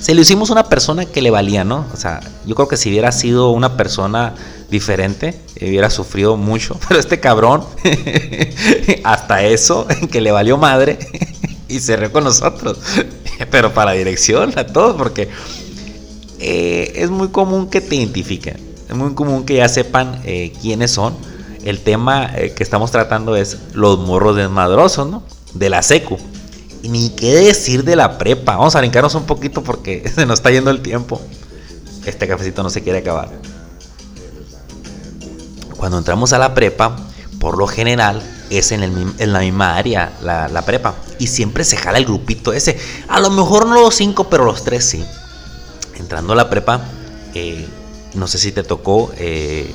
[0.00, 1.86] se lo hicimos una persona que le valía, ¿no?
[1.92, 4.34] O sea, yo creo que si hubiera sido una persona
[4.70, 6.78] diferente, hubiera sufrido mucho.
[6.88, 7.64] Pero este cabrón,
[9.04, 10.98] hasta eso, que le valió madre,
[11.68, 12.78] y se rió con nosotros.
[13.50, 15.28] Pero para dirección a todos, porque
[16.38, 18.56] eh, es muy común que te identifiquen.
[18.88, 21.14] Es muy común que ya sepan eh, quiénes son.
[21.62, 25.22] El tema eh, que estamos tratando es los morros desmadrosos, ¿no?
[25.52, 26.16] De la secu.
[26.82, 28.56] Ni qué decir de la prepa.
[28.56, 31.20] Vamos a brincarnos un poquito porque se nos está yendo el tiempo.
[32.04, 33.30] Este cafecito no se quiere acabar.
[35.76, 36.96] Cuando entramos a la prepa,
[37.38, 40.94] por lo general es en, el, la misma área la, prepa.
[41.18, 42.78] Y siempre se jala el grupito ese.
[43.08, 45.04] A lo mejor no los cinco, pero los tres sí.
[45.96, 46.82] Entrando a la prepa,
[47.34, 47.66] eh,
[48.14, 49.12] no sé si te tocó.
[49.16, 49.72] Eh,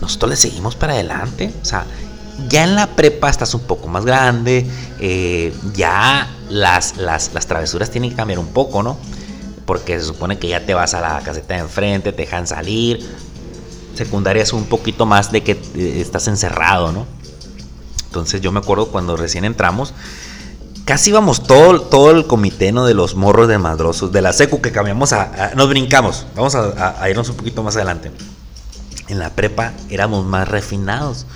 [0.00, 1.52] nosotros le seguimos para adelante.
[1.62, 1.86] O sea,
[2.48, 4.66] ya en la prepa estás un poco más grande,
[5.00, 8.96] eh, ya las, las, travesuras tienen que cambiar un poco, ¿no?
[9.64, 13.04] Porque se supone que ya te vas a la caseta de enfrente, te dejan salir.
[13.94, 17.06] Secundaria es un poquito más de que eh, estás encerrado, ¿no?
[18.06, 19.92] Entonces yo me acuerdo cuando recién entramos,
[20.84, 24.72] casi íbamos todo, todo el comité de los morros de madrosos, de la secu que
[24.72, 25.52] cambiamos a...
[25.54, 28.12] nos brincamos, vamos a irnos un poquito más adelante.
[29.08, 31.26] En la prepa éramos más refinados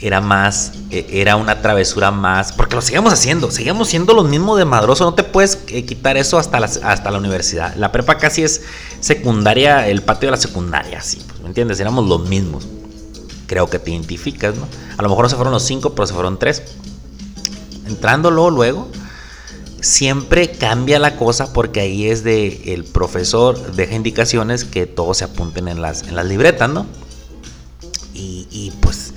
[0.00, 4.58] era más, eh, era una travesura más, porque lo seguimos haciendo, seguimos siendo los mismos
[4.58, 7.74] de madroso, no te puedes eh, quitar eso hasta la, hasta la universidad.
[7.74, 8.62] La prepa casi es
[9.00, 11.80] secundaria, el patio de la secundaria, sí, pues, ¿me entiendes?
[11.80, 12.66] Éramos los mismos.
[13.46, 14.68] Creo que te identificas, ¿no?
[14.96, 16.62] A lo mejor no se fueron los cinco, pero se fueron tres.
[17.86, 18.88] Entrándolo luego,
[19.80, 25.24] siempre cambia la cosa porque ahí es de el profesor deja indicaciones que todos se
[25.24, 26.86] apunten en las, en las libretas, ¿no?
[28.20, 29.07] Y pues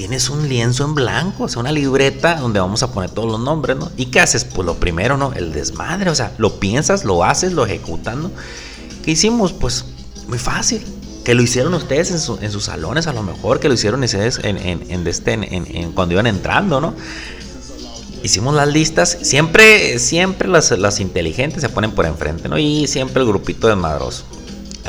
[0.00, 3.38] tienes un lienzo en blanco, o sea, una libreta donde vamos a poner todos los
[3.38, 3.92] nombres, ¿no?
[3.98, 4.46] ¿Y qué haces?
[4.46, 5.34] Pues lo primero, ¿no?
[5.34, 8.30] El desmadre, o sea, lo piensas, lo haces, lo ejecutan, ¿no?
[9.04, 9.52] ¿Qué hicimos?
[9.52, 9.84] Pues
[10.26, 10.82] muy fácil.
[11.22, 14.56] Que lo hicieron ustedes en, sus salones, a lo mejor, que lo hicieron ustedes en,
[14.56, 16.94] en, este, en, cuando iban entrando, ¿no?
[18.22, 22.56] Hicimos las listas, siempre, siempre las, las inteligentes se ponen por enfrente, ¿no?
[22.56, 24.24] Y siempre el grupito desmadroso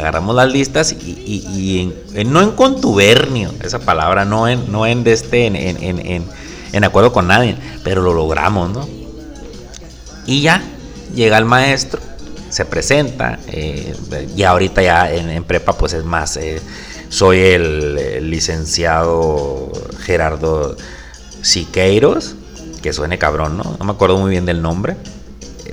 [0.02, 1.94] agarramos las listas y,
[2.26, 7.56] no en contubernio, esa palabra, no en, no en, de este, en, acuerdo con nadie,
[7.84, 8.88] pero lo logramos, ¿no?
[10.26, 10.62] Y ya
[11.16, 12.02] llega el maestro,
[12.50, 13.96] se presenta, eh,
[14.36, 16.62] y ahorita ya en, prepa pues es más, eh,
[17.10, 20.76] soy el, licenciado Gerardo
[21.42, 22.36] Siqueiros,
[22.82, 23.76] que suene cabrón, ¿no?
[23.78, 24.96] No me acuerdo muy bien del nombre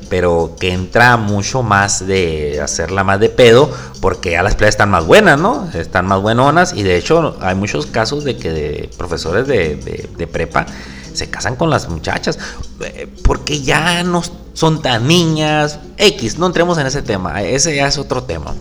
[0.08, 4.90] pero que entra mucho más de hacerla más de pedo, porque ya las playas están
[4.90, 5.68] más buenas, ¿no?
[5.74, 10.66] Están más buenonas y de hecho hay muchos casos de que de profesores de, prepa
[11.12, 12.38] se casan con las muchachas,
[12.80, 17.88] eh, porque ya no son tan niñas, X, no entremos en ese tema, ese ya
[17.88, 18.54] es otro tema,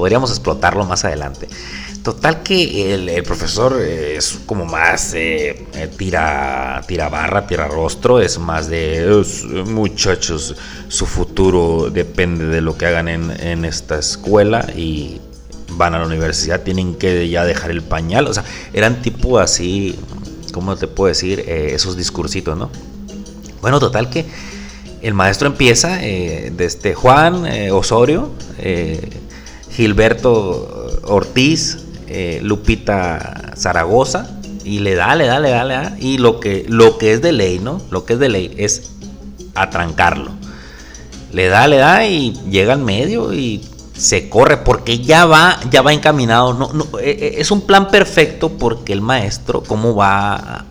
[0.00, 1.46] podríamos explotarlo más adelante.
[2.02, 8.38] Total que el, profesor es como más eh, eh, tira, tira barra, tira rostro, es
[8.38, 9.22] más de
[9.66, 10.56] muchachos,
[10.88, 15.20] su futuro depende de lo que hagan en, esta escuela y
[15.72, 19.98] van a la universidad, tienen que ya dejar el pañal, o sea, eran tipo así,
[20.54, 21.44] ¿cómo te puedo decir?
[21.46, 22.70] Eh, esos discursitos, ¿no?
[23.60, 24.24] Bueno, total que
[25.02, 28.30] el maestro empieza de este Juan Osorio,
[29.70, 35.96] Gilberto Ortiz, eh, Lupita Zaragoza y le da, le da, le da, le da.
[36.00, 37.80] Y lo que, lo que es de ley, ¿no?
[37.90, 38.90] Lo que es de ley es
[39.54, 40.32] atrancarlo.
[41.32, 43.62] Le da, le da y llega al medio y
[43.94, 46.54] se corre porque ya va, ya va encaminado.
[46.54, 50.66] No, no, eh, eh, es un plan perfecto porque el maestro, cómo va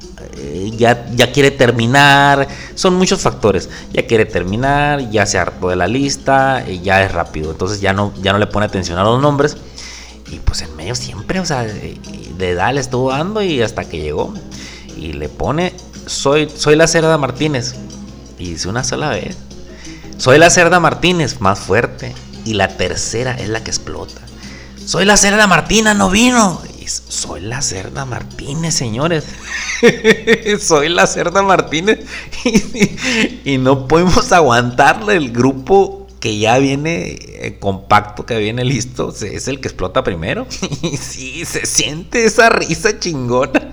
[0.50, 5.76] eh, ya, ya quiere terminar, son muchos factores, ya quiere terminar, ya se hartó de
[5.76, 9.22] la lista, ya es rápido, entonces ya no, ya no le pone atención a los
[9.22, 9.58] nombres.
[10.32, 14.00] Y pues en medio siempre, o sea, de edad le estuvo dando y hasta que
[14.00, 14.34] llegó.
[14.96, 15.74] Y le pone,
[16.06, 17.76] soy, soy la Cerda Martínez
[18.38, 19.38] y dice una sola vez,
[20.18, 22.14] soy la Cerda Martínez, más fuerte.
[22.46, 24.22] Y la tercera es la que explota.
[24.86, 26.62] Soy la Cerda Martina, no vino.
[26.90, 29.26] Soy la Cerda Martínez, señores.
[30.60, 32.00] soy la Cerda Martínez.
[33.46, 35.16] y, no podemos aguantarle.
[35.16, 40.48] El grupo que ya viene eh, compacto, que viene listo, es el que explota primero.
[40.82, 43.72] y sí, se siente esa risa chingona.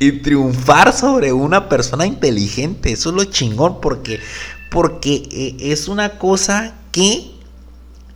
[0.00, 2.92] y triunfar sobre una persona inteligente.
[2.92, 4.20] Eso es lo chingón porque,
[4.70, 7.32] porque eh, es una cosa que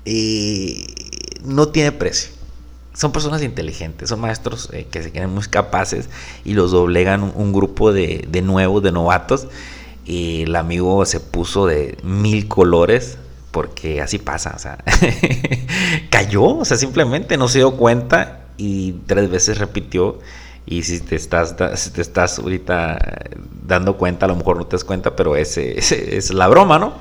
[0.04, 0.86] eh,
[1.44, 2.35] no tiene precio
[2.96, 6.08] son personas inteligentes, son maestros eh, que se quieren muy capaces
[6.44, 9.48] y los doblegan un, grupo de, nuevos, de novatos.
[10.06, 13.18] Y el amigo se puso de mil colores
[13.50, 14.78] porque así pasa, o sea,
[16.10, 20.18] cayó, o sea, simplemente no se dio cuenta y tres veces repitió.
[20.64, 22.98] Y si te estás, si te estás ahorita
[23.66, 26.94] dando cuenta, a lo mejor no te das cuenta, pero ese es la broma, ¿no?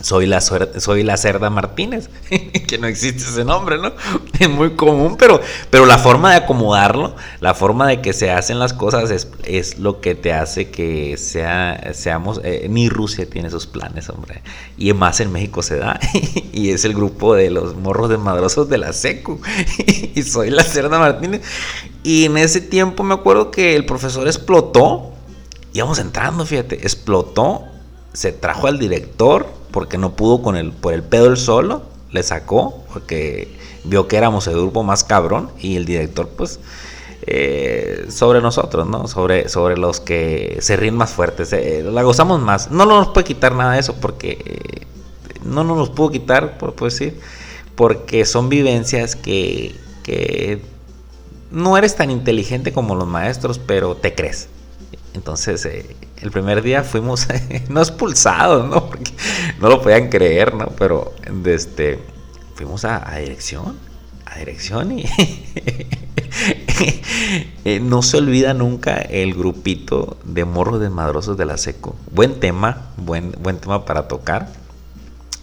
[0.00, 2.10] Soy la, soy la Cerda Martínez,
[2.66, 3.92] que no existe ese nombre, ¿no?
[4.38, 5.40] Es muy común, pero,
[5.70, 9.10] pero la forma de acomodarlo, la forma de que se hacen las cosas
[9.44, 14.42] es, lo que te hace que sea, seamos, eh, ni Rusia tiene esos planes, hombre,
[14.76, 15.98] y más en México se da,
[16.52, 19.40] y es el grupo de los morros desmadrosos de la SECU,
[20.14, 21.42] y soy la Cerda Martínez,
[22.02, 25.12] y en ese tiempo me acuerdo que el profesor explotó,
[25.72, 27.64] íbamos entrando, fíjate, explotó,
[28.12, 32.22] se trajo al director, porque no pudo con el, por el pedo el solo, le
[32.22, 36.60] sacó, porque vio que éramos el grupo más cabrón y el director pues
[37.22, 39.08] eh, sobre nosotros, ¿no?
[39.08, 42.70] Sobre, sobre los que se ríen más fuertes, eh, la gozamos más.
[42.70, 44.86] No nos puede quitar nada de eso porque eh,
[45.44, 47.18] no nos pudo quitar, por, decir,
[47.74, 50.62] porque son vivencias que, que
[51.50, 54.46] no eres tan inteligente como los maestros, pero te crees.
[55.14, 57.28] Entonces, eh, el primer día fuimos,
[57.68, 58.86] no expulsados, ¿no?
[58.88, 59.12] Porque
[59.60, 60.68] no lo podían creer, ¿no?
[60.78, 61.12] Pero
[61.44, 61.98] este,
[62.54, 63.76] fuimos a, dirección,
[64.24, 65.04] a dirección y
[67.64, 71.94] eh, no se olvida nunca el grupito de morros desmadrosos de la seco.
[72.10, 74.63] Buen tema, buen, buen tema para tocar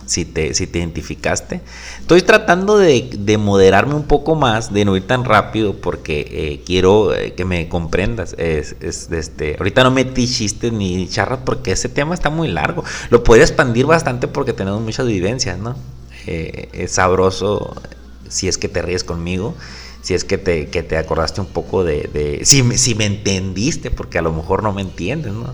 [0.05, 1.61] si te, si te identificaste.
[1.99, 7.13] Estoy tratando de, moderarme un poco más, de no ir tan rápido, porque eh, quiero
[7.13, 8.35] eh, que me comprendas.
[8.37, 12.83] Es, este, ahorita no metí chistes ni charras porque ese tema está muy largo.
[13.09, 15.75] Lo podría expandir bastante porque tenemos muchas vivencias, ¿no?
[16.27, 17.75] Eh, es sabroso
[18.29, 19.55] si es que te ríes conmigo
[20.01, 24.17] si es que te, que te acordaste un poco de, si, si, me entendiste, porque
[24.17, 25.53] a lo mejor no me entiendes, ¿no?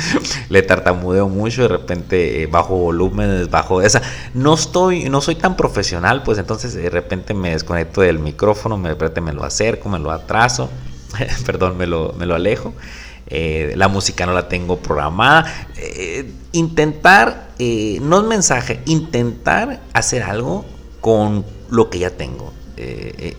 [0.48, 4.00] Le tartamudeo mucho, de repente eh, bajo volúmenes, bajo esa.
[4.34, 8.90] No estoy, no soy tan profesional, pues entonces de repente me desconecto del micrófono, de
[8.90, 10.70] repente me lo acerco, me lo atraso,
[11.46, 12.74] perdón, me lo, me lo alejo.
[13.30, 15.68] Eh, la música no la tengo programada.
[15.76, 20.64] Eh, intentar, no es mensaje, intentar hacer algo
[21.00, 22.52] con lo que ya tengo.
[22.76, 23.36] Eh,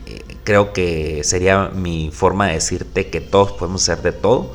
[0.49, 4.51] creo que sería mi forma de decirte que todos podemos ser de todo.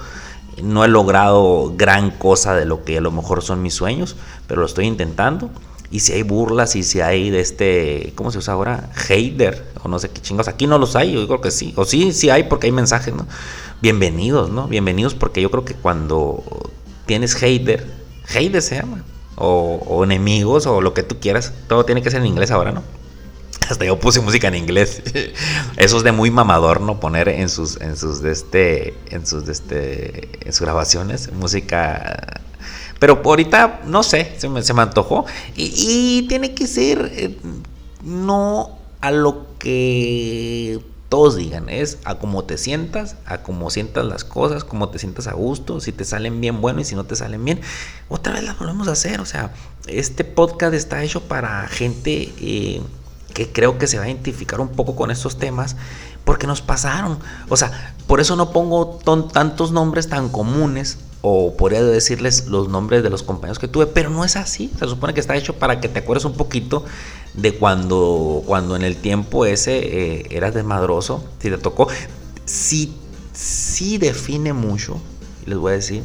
[0.61, 4.17] No he logrado gran cosa de lo que a lo mejor son mis sueños,
[4.49, 5.51] pero lo estoy intentando.
[5.93, 8.91] Y si hay burlas y si hay de este, ¿cómo se usa ahora?
[8.93, 10.49] Hater, o no sé qué chingos.
[10.49, 11.73] Aquí no los hay, yo creo que sí.
[11.77, 13.29] O sí, sí hay porque hay mensajes, ¿no?
[13.81, 14.67] Bienvenidos, ¿no?
[14.67, 16.43] Bienvenidos porque yo creo que cuando
[17.07, 17.87] tienes hater,
[18.25, 19.05] hater se llama,
[19.37, 22.73] o, o enemigos, o lo que tú quieras, todo tiene que ser en inglés ahora,
[22.73, 22.83] ¿no?
[23.71, 25.03] Hasta yo puse música en inglés.
[25.77, 27.01] Eso es de muy mamador, ¿no?
[27.01, 32.41] Poner en sus, en sus este, en sus este, en sus grabaciones música.
[32.99, 35.27] Pero ahorita, no sé, se me, se me antojó.
[35.57, 37.37] Y, tiene que ser eh,
[38.03, 44.25] no a lo que todos digan, es a cómo te sientas, a cómo sientas las
[44.25, 47.15] cosas, cómo te sientas a gusto, si te salen bien, bueno, y si no te
[47.15, 47.61] salen bien,
[48.09, 49.21] otra vez las volvemos a hacer.
[49.21, 49.53] O sea,
[49.87, 52.33] este podcast está hecho para gente.
[52.41, 52.81] Eh,
[53.35, 55.77] que creo que se va a identificar un poco con estos temas
[56.25, 57.19] porque nos pasaron.
[57.51, 58.99] O sea, por eso no pongo
[59.33, 64.11] tantos nombres tan comunes o podría decirles los nombres de los compañeros que tuve, pero
[64.11, 64.71] no es así.
[64.79, 66.85] Se supone que está hecho para que te acuerdes un poquito
[67.35, 71.89] de cuando, cuando en el tiempo ese eh, eras desmadroso, si te tocó.
[72.45, 72.95] Sí,
[73.33, 75.01] sí define mucho,
[75.47, 76.05] les voy a decir,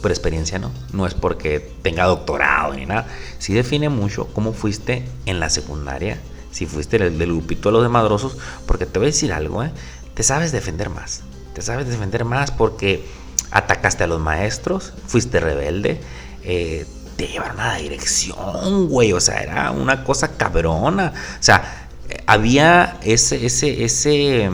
[0.00, 3.06] por experiencia no, no es porque tenga doctorado ni nada,
[3.38, 6.20] sí define mucho cómo fuiste en la secundaria,
[6.50, 8.36] si fuiste del, grupito de los demadrosos,
[8.66, 9.70] porque te voy a decir algo, ¿eh?
[10.14, 11.22] te sabes defender más,
[11.54, 13.04] te sabes defender más porque
[13.50, 16.00] atacaste a los maestros, fuiste rebelde,
[16.42, 16.86] eh,
[17.16, 21.88] te llevaron a la dirección, güey, o sea, era una cosa cabrona, o sea,
[22.26, 24.50] había ese, ese, ese,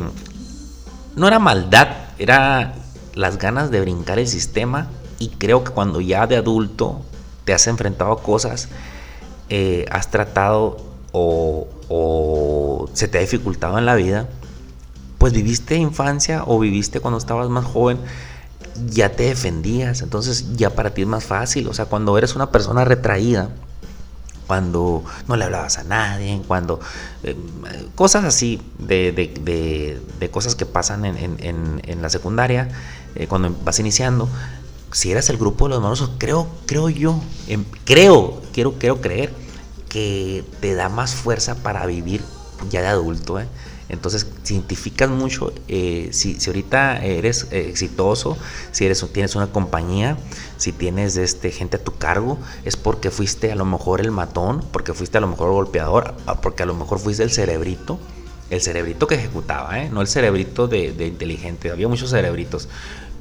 [1.15, 1.89] no era maldad,
[2.19, 2.75] era
[3.15, 4.89] las ganas de brincar el sistema
[5.19, 7.03] y creo que cuando ya de adulto
[7.45, 8.69] te has enfrentado a cosas,
[9.49, 10.79] eh, has tratado
[11.13, 14.29] o, o se te ha dificultado en la vida,
[15.19, 17.99] pues viviste infancia o viviste cuando estabas más joven,
[18.91, 22.51] ya te defendías, entonces ya para ti es más fácil, o sea, cuando eres una
[22.51, 23.51] persona retraída,
[24.47, 26.79] cuando no le hablabas a nadie, cuando
[27.25, 27.37] eh,
[27.95, 32.69] cosas así de, cosas que pasan en, la secundaria,
[33.15, 34.29] eh, cuando vas iniciando,
[34.93, 39.46] si eras el grupo de los morosos, creo, creo yo, em, creo, quiero, quiero creer
[39.89, 42.23] que te da más fuerza para vivir
[42.71, 43.47] ya de adulto, ¿eh?
[43.89, 48.37] Entonces, si identificas mucho, eh, si, ahorita eres exitoso,
[48.73, 50.17] si eres, tienes una compañía,
[50.57, 54.65] si tienes este, gente a tu cargo, es porque fuiste a lo mejor el matón,
[54.73, 58.01] porque fuiste a lo mejor el golpeador, porque a lo mejor fuiste el cerebrito,
[58.51, 59.89] el cerebrito que ejecutaba, ¿eh?
[59.89, 62.69] no el cerebrito de, de inteligente, había muchos cerebritos.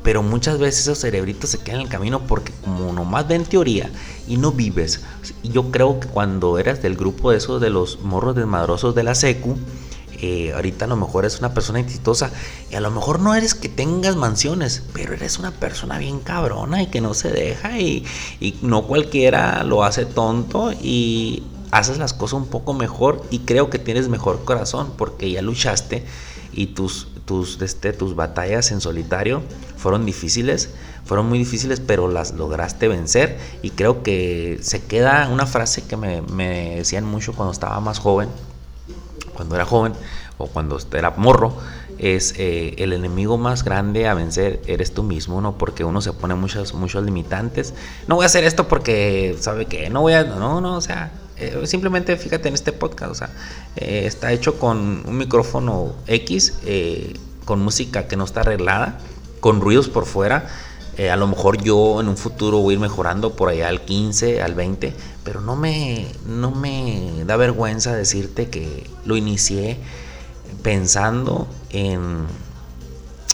[0.05, 3.89] Pero muchas veces esos cerebritos se quedan en el camino porque como nomás ven teoría
[4.27, 5.01] y no vives.
[5.41, 9.01] Y yo creo que cuando eras del grupo de esos de los morros desmadrosos de
[9.01, 9.57] la secu,
[10.21, 12.31] eh, ahorita a lo mejor eres una persona exitosa
[12.71, 16.83] y a lo mejor no eres que tengas mansiones, pero eres una persona bien cabrona
[16.83, 18.05] y que no se deja y,
[18.61, 23.79] no cualquiera lo hace tonto y haces las cosas un poco mejor y creo que
[23.79, 26.05] tienes mejor corazón porque ya luchaste
[26.53, 29.41] y tus, tus, este, tus batallas en solitario
[29.77, 30.69] fueron difíciles,
[31.05, 35.97] fueron muy difíciles, pero las lograste vencer y creo que se queda una frase que
[35.97, 38.29] me, me decían mucho cuando estaba más joven
[39.35, 39.93] cuando era joven
[40.37, 41.53] o cuando era morro,
[41.97, 45.57] es eh, el enemigo más grande a vencer eres tú mismo, ¿no?
[45.57, 47.73] Porque uno se pone muchos, muchos limitantes.
[48.07, 49.89] No voy a hacer esto porque, ¿sabe qué?
[49.89, 53.29] No voy a, no, no, o sea, eh, simplemente fíjate en este podcast, o sea,
[53.75, 56.53] eh, está hecho con un micrófono X,
[57.45, 58.99] con música que no está arreglada,
[59.39, 60.47] con ruidos por fuera.
[60.97, 63.81] Eh, a lo mejor yo en un futuro voy a ir mejorando por allá al
[63.81, 64.93] 15, al 20,
[65.25, 69.77] pero no me, no me da vergüenza decirte que lo inicié
[70.63, 72.25] pensando en...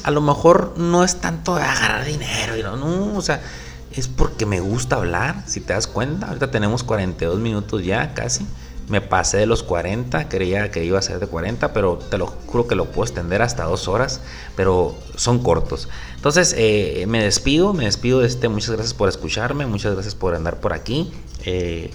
[0.03, 3.41] A lo mejor no es tanto agarrar dinero, y no, o sea,
[3.95, 6.27] es porque me gusta hablar, si te das cuenta.
[6.27, 8.45] Ahorita tenemos 42 minutos ya casi.
[8.87, 12.27] Me pasé de los 40, creía que iba a ser de 40, pero te lo
[12.27, 14.21] juro que lo puedo extender hasta dos horas,
[14.55, 15.87] pero son cortos.
[16.15, 18.23] Entonces, eh, me despido, me despido.
[18.23, 21.11] Este, muchas gracias por escucharme, muchas gracias por andar por aquí.
[21.45, 21.91] Eh,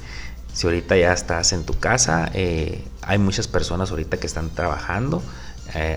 [0.52, 5.22] si ahorita ya estás en tu casa, eh, hay muchas personas ahorita que están trabajando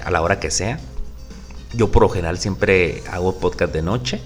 [0.04, 0.80] a la hora que sea.
[1.74, 4.22] Yo por lo general siempre hago podcast de noche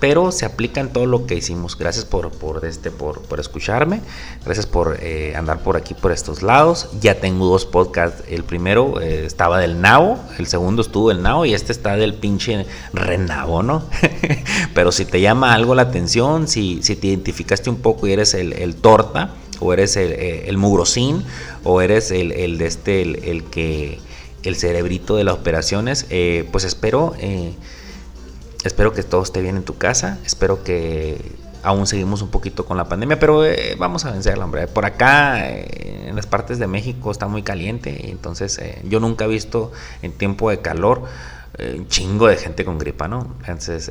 [0.00, 1.76] pero se aplica en todo lo que hicimos.
[1.76, 4.00] Gracias por, por, este, por, por escucharme,
[4.44, 6.88] gracias por eh, andar por aquí, por estos lados.
[7.00, 8.22] Ya tengo dos podcasts.
[8.28, 12.14] El primero eh, estaba del Nabo, el segundo estuvo del Nabo y este está del
[12.14, 13.84] pinche Renabo, ¿no?
[14.74, 18.34] pero si te llama algo la atención, si, si te identificaste un poco y eres
[18.34, 21.24] el, torta, o eres el, eh, el mugrosín,
[21.64, 23.98] o eres el, el de este, el, que
[24.44, 26.06] el cerebrito de las operaciones,
[26.52, 27.14] pues espero
[28.64, 30.18] Espero que todo esté bien en tu casa.
[30.24, 34.66] Espero que aún seguimos un poquito con la pandemia, pero eh, vamos a vencerla, hombre.
[34.66, 38.10] Por acá, eh, en las partes de México, está muy caliente.
[38.10, 41.04] Entonces, eh, yo nunca he visto en tiempo de calor
[41.58, 43.34] un chingo de gente con gripa, ¿no?
[43.40, 43.90] Entonces,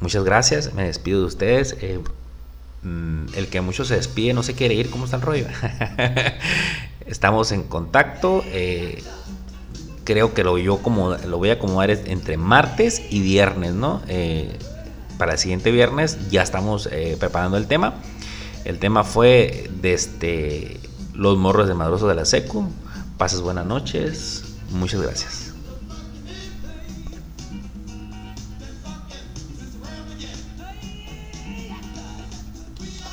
[0.00, 0.74] muchas gracias.
[0.74, 1.76] Me despido de ustedes.
[2.82, 4.90] Mm, el que mucho se despide no se quiere ir.
[4.90, 5.46] ¿Cómo está el rollo?
[7.06, 8.42] Estamos en contacto
[10.04, 14.02] creo que lo, yo como, lo voy a acomodar entre martes y viernes, ¿no?
[14.08, 14.56] Eh,
[15.18, 17.94] para el siguiente viernes ya estamos eh, preparando el tema.
[18.64, 20.80] El tema fue desde
[21.12, 22.68] los morros de Madroso de la Secu.
[23.18, 24.42] Pases buenas noches.
[24.70, 25.43] Muchas gracias.